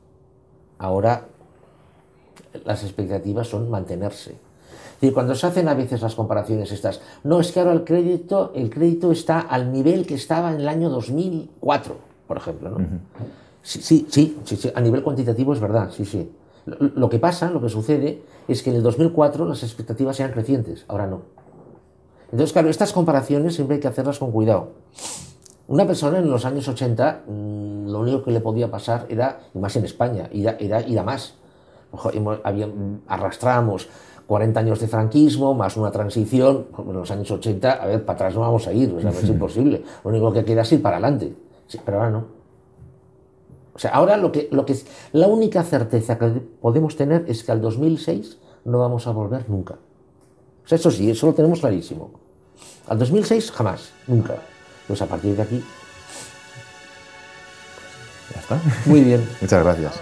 Ahora 0.79 1.29
las 2.65 2.83
expectativas 2.83 3.47
son 3.47 3.71
mantenerse. 3.71 4.35
Y 5.01 5.13
cuando 5.13 5.37
se 5.37 5.47
hacen 5.47 5.69
a 5.69 5.75
veces 5.75 6.03
las 6.03 6.17
comparaciones 6.17 6.73
estas, 6.73 7.01
no, 7.23 7.39
es 7.39 7.53
que 7.53 7.61
ahora 7.61 7.73
el 7.73 7.85
crédito, 7.85 8.51
el 8.55 8.69
crédito 8.69 9.13
está 9.13 9.41
al 9.41 9.71
nivel 9.73 10.07
que 10.07 10.15
estaba 10.15 10.53
en 10.53 10.61
el 10.61 10.69
año 10.69 10.91
2004, 10.91 11.97
por 12.27 12.37
ejemplo. 12.37 12.71
¿no? 12.71 12.79
sí, 13.63 13.81
sí, 13.81 14.07
sí, 14.11 14.39
sí, 14.45 14.73
a 14.75 14.81
nivel 14.81 15.03
cuantitativo 15.03 15.53
es 15.53 15.61
verdad, 15.61 15.91
sí, 15.93 16.05
sí. 16.05 16.29
Lo, 16.67 17.11
que 17.11 17.19
pasa, 17.19 17.51
lo 17.51 17.61
que 17.61 17.69
sucede, 17.69 18.23
es 18.49 18.63
que 18.63 18.71
en 18.71 18.77
el 18.77 18.83
2004 18.83 19.45
las 19.45 19.63
expectativas 19.63 20.19
eran 20.21 20.33
crecientes, 20.33 20.85
ahora 20.89 21.07
no. 21.07 21.23
Entonces, 22.33 22.53
claro, 22.53 22.71
estas 22.71 22.93
comparaciones 22.93 23.55
siempre 23.55 23.77
hay 23.77 23.81
que 23.81 23.89
hacerlas 23.89 24.19
con 24.19 24.33
cuidado. 24.33 24.71
Una 25.69 25.87
persona 25.87 26.19
en 26.19 26.31
los 26.31 26.45
años 26.45 26.67
80, 26.67 27.23
mm, 27.27 27.89
lo 27.89 28.01
único 28.01 28.23
que 28.25 28.31
le 28.31 28.41
podía 28.41 28.71
pasar 28.71 29.07
era, 29.09 29.41
y 29.55 29.59
más 29.59 29.77
en 29.77 29.85
España, 29.85 30.29
era, 30.33 30.81
ir 30.83 30.99
a 30.99 31.03
más. 31.03 31.35
arrastramos 33.07 33.89
40 34.27 34.61
años 34.61 34.81
de 34.81 34.89
franquismo, 34.89 35.55
más 35.55 35.77
una 35.77 35.91
transición, 35.91 36.67
en 36.79 36.93
los 36.93 37.11
años 37.11 37.31
80, 37.31 37.73
a 37.73 37.87
ver, 37.87 38.05
para 38.05 38.17
atrás 38.17 38.35
no 38.35 38.41
vamos 38.41 38.67
a 38.67 38.73
ir, 38.73 38.93
o 38.93 39.01
sea, 39.01 39.11
es 39.11 39.25
imposible. 39.29 39.83
Lo 40.03 40.11
único 40.11 40.33
que 40.33 40.45
queda 40.45 40.63
es 40.63 40.73
ir 40.73 40.83
para 40.83 40.97
adelante. 40.97 41.35
pero 41.85 41.99
ahora 41.99 42.11
no. 42.11 42.34
O 43.75 43.79
sea, 43.79 43.91
ahora 43.91 44.17
lo 44.17 44.31
que, 44.31 44.49
lo 44.53 44.65
que 44.65 44.73
es, 44.73 44.87
la 45.13 45.27
única 45.27 45.63
certeza 45.65 46.17
que 46.17 46.27
podemos 46.61 46.97
tener 46.97 47.25
es 47.27 47.43
que 47.43 47.53
al 47.53 47.61
2006 47.61 48.39
no 48.65 48.79
vamos 48.79 49.07
a 49.07 49.11
volver 49.11 49.49
nunca. 49.51 49.75
O 50.65 50.69
sea, 50.69 50.77
eso 50.77 50.91
sí, 50.91 51.11
eso 51.11 51.27
lo 51.27 51.35
tenemos 51.35 51.61
clarísimo. 51.61 52.13
Al 52.87 52.99
2006 52.99 53.51
jamás, 53.51 53.91
nunca. 54.07 54.37
Pues 54.87 55.03
a 55.03 55.07
partir 55.07 55.35
de 55.37 55.43
aquí. 55.43 55.65
Ya 58.33 58.41
está. 58.41 58.61
Muy 58.87 59.01
bien. 59.01 59.29
Muchas 59.41 59.65
gracias. 59.65 60.01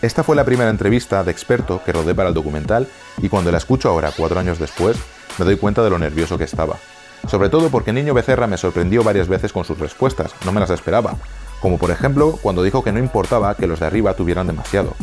Esta 0.00 0.22
fue 0.22 0.36
la 0.36 0.44
primera 0.44 0.70
entrevista 0.70 1.24
de 1.24 1.30
experto 1.30 1.82
que 1.84 1.92
rodé 1.92 2.14
para 2.14 2.28
el 2.28 2.34
documental 2.34 2.86
y 3.18 3.28
cuando 3.28 3.50
la 3.50 3.58
escucho 3.58 3.88
ahora, 3.88 4.12
cuatro 4.16 4.38
años 4.38 4.58
después, 4.58 4.96
me 5.38 5.44
doy 5.44 5.56
cuenta 5.56 5.82
de 5.82 5.90
lo 5.90 5.98
nervioso 5.98 6.36
que 6.36 6.44
estaba. 6.44 6.76
Sobre 7.28 7.48
todo 7.48 7.70
porque 7.70 7.92
Niño 7.92 8.14
Becerra 8.14 8.46
me 8.46 8.56
sorprendió 8.56 9.02
varias 9.02 9.28
veces 9.28 9.52
con 9.52 9.64
sus 9.64 9.78
respuestas, 9.78 10.34
no 10.44 10.52
me 10.52 10.60
las 10.60 10.70
esperaba. 10.70 11.16
Como 11.60 11.78
por 11.78 11.90
ejemplo 11.90 12.38
cuando 12.42 12.62
dijo 12.62 12.84
que 12.84 12.92
no 12.92 12.98
importaba 12.98 13.54
que 13.56 13.66
los 13.66 13.80
de 13.80 13.86
arriba 13.86 14.14
tuvieran 14.14 14.46
demasiado, 14.46 14.94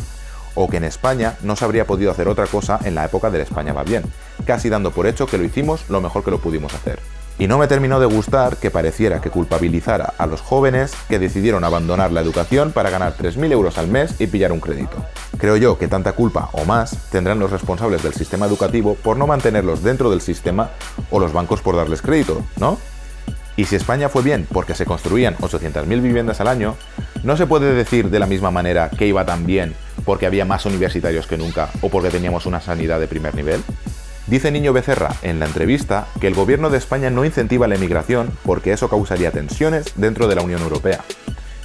o 0.54 0.68
que 0.68 0.76
en 0.76 0.84
España 0.84 1.36
no 1.42 1.56
se 1.56 1.64
habría 1.64 1.86
podido 1.86 2.10
hacer 2.10 2.28
otra 2.28 2.46
cosa 2.46 2.78
en 2.84 2.94
la 2.94 3.04
época 3.04 3.30
de 3.30 3.42
España 3.42 3.72
va 3.72 3.82
bien, 3.82 4.04
casi 4.46 4.68
dando 4.68 4.90
por 4.90 5.06
hecho 5.06 5.26
que 5.26 5.38
lo 5.38 5.44
hicimos 5.44 5.88
lo 5.88 6.00
mejor 6.00 6.24
que 6.24 6.30
lo 6.30 6.38
pudimos 6.38 6.74
hacer. 6.74 7.00
Y 7.42 7.48
no 7.48 7.58
me 7.58 7.66
terminó 7.66 7.98
de 7.98 8.06
gustar 8.06 8.56
que 8.58 8.70
pareciera 8.70 9.20
que 9.20 9.28
culpabilizara 9.28 10.14
a 10.16 10.26
los 10.26 10.40
jóvenes 10.40 10.94
que 11.08 11.18
decidieron 11.18 11.64
abandonar 11.64 12.12
la 12.12 12.20
educación 12.20 12.70
para 12.70 12.88
ganar 12.88 13.16
3.000 13.16 13.50
euros 13.50 13.78
al 13.78 13.88
mes 13.88 14.14
y 14.20 14.28
pillar 14.28 14.52
un 14.52 14.60
crédito. 14.60 15.04
Creo 15.38 15.56
yo 15.56 15.76
que 15.76 15.88
tanta 15.88 16.12
culpa 16.12 16.50
o 16.52 16.64
más 16.64 17.10
tendrán 17.10 17.40
los 17.40 17.50
responsables 17.50 18.04
del 18.04 18.14
sistema 18.14 18.46
educativo 18.46 18.94
por 18.94 19.16
no 19.16 19.26
mantenerlos 19.26 19.82
dentro 19.82 20.08
del 20.08 20.20
sistema 20.20 20.70
o 21.10 21.18
los 21.18 21.32
bancos 21.32 21.62
por 21.62 21.74
darles 21.74 22.00
crédito, 22.00 22.42
¿no? 22.58 22.78
Y 23.56 23.64
si 23.64 23.74
España 23.74 24.08
fue 24.08 24.22
bien 24.22 24.46
porque 24.52 24.76
se 24.76 24.86
construían 24.86 25.36
800.000 25.38 26.00
viviendas 26.00 26.40
al 26.40 26.46
año, 26.46 26.76
no 27.24 27.36
se 27.36 27.48
puede 27.48 27.74
decir 27.74 28.08
de 28.08 28.20
la 28.20 28.26
misma 28.26 28.52
manera 28.52 28.88
que 28.88 29.08
iba 29.08 29.26
tan 29.26 29.46
bien 29.46 29.74
porque 30.04 30.26
había 30.26 30.44
más 30.44 30.64
universitarios 30.64 31.26
que 31.26 31.38
nunca 31.38 31.70
o 31.80 31.88
porque 31.88 32.10
teníamos 32.10 32.46
una 32.46 32.60
sanidad 32.60 33.00
de 33.00 33.08
primer 33.08 33.34
nivel. 33.34 33.64
Dice 34.26 34.50
Niño 34.50 34.72
Becerra 34.72 35.14
en 35.22 35.40
la 35.40 35.46
entrevista 35.46 36.06
que 36.20 36.28
el 36.28 36.34
gobierno 36.34 36.70
de 36.70 36.78
España 36.78 37.10
no 37.10 37.24
incentiva 37.24 37.66
la 37.66 37.74
emigración 37.74 38.30
porque 38.44 38.72
eso 38.72 38.88
causaría 38.88 39.32
tensiones 39.32 39.92
dentro 39.96 40.28
de 40.28 40.36
la 40.36 40.42
Unión 40.42 40.62
Europea. 40.62 41.00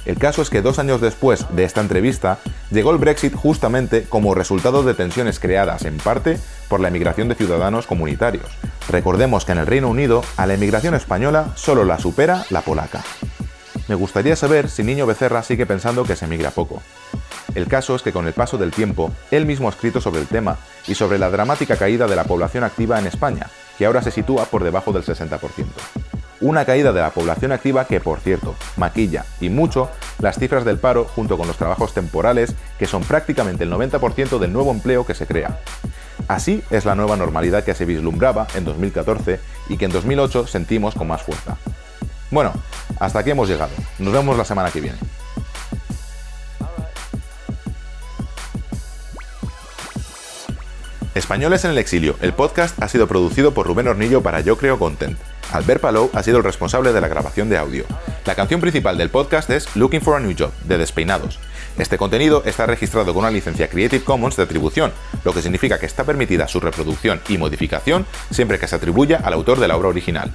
El 0.04 0.18
caso 0.18 0.42
es 0.42 0.50
que 0.50 0.62
dos 0.62 0.78
años 0.78 1.00
después 1.00 1.46
de 1.50 1.64
esta 1.64 1.82
entrevista, 1.82 2.38
llegó 2.70 2.92
el 2.92 2.98
Brexit 2.98 3.34
justamente 3.34 4.04
como 4.08 4.34
resultado 4.34 4.82
de 4.82 4.94
tensiones 4.94 5.38
creadas 5.38 5.84
en 5.84 5.98
parte 5.98 6.38
por 6.68 6.80
la 6.80 6.88
emigración 6.88 7.28
de 7.28 7.34
ciudadanos 7.34 7.86
comunitarios. 7.86 8.46
Recordemos 8.88 9.44
que 9.44 9.52
en 9.52 9.58
el 9.58 9.66
Reino 9.66 9.88
Unido 9.88 10.24
a 10.36 10.46
la 10.46 10.54
emigración 10.54 10.94
española 10.94 11.52
solo 11.56 11.84
la 11.84 11.98
supera 11.98 12.46
la 12.48 12.62
polaca. 12.62 13.04
Me 13.86 13.94
gustaría 13.94 14.34
saber 14.34 14.68
si 14.68 14.82
Niño 14.82 15.06
Becerra 15.06 15.42
sigue 15.42 15.66
pensando 15.66 16.04
que 16.04 16.16
se 16.16 16.24
emigra 16.24 16.50
poco. 16.50 16.82
El 17.54 17.66
caso 17.66 17.94
es 17.94 18.02
que 18.02 18.12
con 18.12 18.26
el 18.26 18.32
paso 18.32 18.58
del 18.58 18.70
tiempo, 18.70 19.10
él 19.30 19.46
mismo 19.46 19.68
ha 19.68 19.70
escrito 19.70 20.00
sobre 20.00 20.20
el 20.20 20.26
tema 20.26 20.58
y 20.86 20.94
sobre 20.94 21.18
la 21.18 21.30
dramática 21.30 21.76
caída 21.76 22.06
de 22.06 22.16
la 22.16 22.24
población 22.24 22.64
activa 22.64 22.98
en 22.98 23.06
España, 23.06 23.48
que 23.76 23.86
ahora 23.86 24.02
se 24.02 24.10
sitúa 24.10 24.44
por 24.44 24.64
debajo 24.64 24.92
del 24.92 25.04
60%. 25.04 25.38
Una 26.40 26.64
caída 26.64 26.92
de 26.92 27.00
la 27.00 27.10
población 27.10 27.50
activa 27.50 27.86
que, 27.86 28.00
por 28.00 28.20
cierto, 28.20 28.54
maquilla 28.76 29.24
y 29.40 29.48
mucho 29.48 29.90
las 30.20 30.38
cifras 30.38 30.64
del 30.64 30.78
paro 30.78 31.04
junto 31.04 31.36
con 31.36 31.48
los 31.48 31.56
trabajos 31.56 31.94
temporales, 31.94 32.54
que 32.78 32.86
son 32.86 33.02
prácticamente 33.02 33.64
el 33.64 33.72
90% 33.72 34.38
del 34.38 34.52
nuevo 34.52 34.70
empleo 34.70 35.04
que 35.04 35.14
se 35.14 35.26
crea. 35.26 35.58
Así 36.28 36.62
es 36.70 36.84
la 36.84 36.94
nueva 36.94 37.16
normalidad 37.16 37.64
que 37.64 37.74
se 37.74 37.86
vislumbraba 37.86 38.46
en 38.54 38.64
2014 38.64 39.40
y 39.68 39.78
que 39.78 39.86
en 39.86 39.90
2008 39.90 40.46
sentimos 40.46 40.94
con 40.94 41.08
más 41.08 41.22
fuerza. 41.22 41.56
Bueno, 42.30 42.52
hasta 43.00 43.20
aquí 43.20 43.30
hemos 43.30 43.48
llegado. 43.48 43.72
Nos 43.98 44.12
vemos 44.12 44.36
la 44.36 44.44
semana 44.44 44.70
que 44.70 44.80
viene. 44.80 44.98
Españoles 51.18 51.64
en 51.64 51.72
el 51.72 51.78
exilio, 51.78 52.14
el 52.22 52.32
podcast 52.32 52.80
ha 52.80 52.86
sido 52.86 53.08
producido 53.08 53.52
por 53.52 53.66
Rubén 53.66 53.88
Hornillo 53.88 54.22
para 54.22 54.40
Yo 54.40 54.56
Creo 54.56 54.78
Content. 54.78 55.18
Albert 55.50 55.80
Palou 55.80 56.10
ha 56.14 56.22
sido 56.22 56.38
el 56.38 56.44
responsable 56.44 56.92
de 56.92 57.00
la 57.00 57.08
grabación 57.08 57.48
de 57.48 57.58
audio. 57.58 57.84
La 58.24 58.36
canción 58.36 58.60
principal 58.60 58.96
del 58.96 59.10
podcast 59.10 59.50
es 59.50 59.74
Looking 59.74 60.00
for 60.00 60.14
a 60.14 60.20
New 60.20 60.36
Job, 60.38 60.52
de 60.62 60.78
Despeinados. 60.78 61.40
Este 61.76 61.98
contenido 61.98 62.44
está 62.46 62.66
registrado 62.66 63.12
con 63.12 63.24
una 63.24 63.32
licencia 63.32 63.68
Creative 63.68 64.04
Commons 64.04 64.36
de 64.36 64.44
atribución, 64.44 64.92
lo 65.24 65.34
que 65.34 65.42
significa 65.42 65.80
que 65.80 65.86
está 65.86 66.04
permitida 66.04 66.46
su 66.46 66.60
reproducción 66.60 67.20
y 67.28 67.36
modificación 67.36 68.06
siempre 68.30 68.60
que 68.60 68.68
se 68.68 68.76
atribuya 68.76 69.20
al 69.24 69.32
autor 69.32 69.58
de 69.58 69.66
la 69.66 69.76
obra 69.76 69.88
original. 69.88 70.32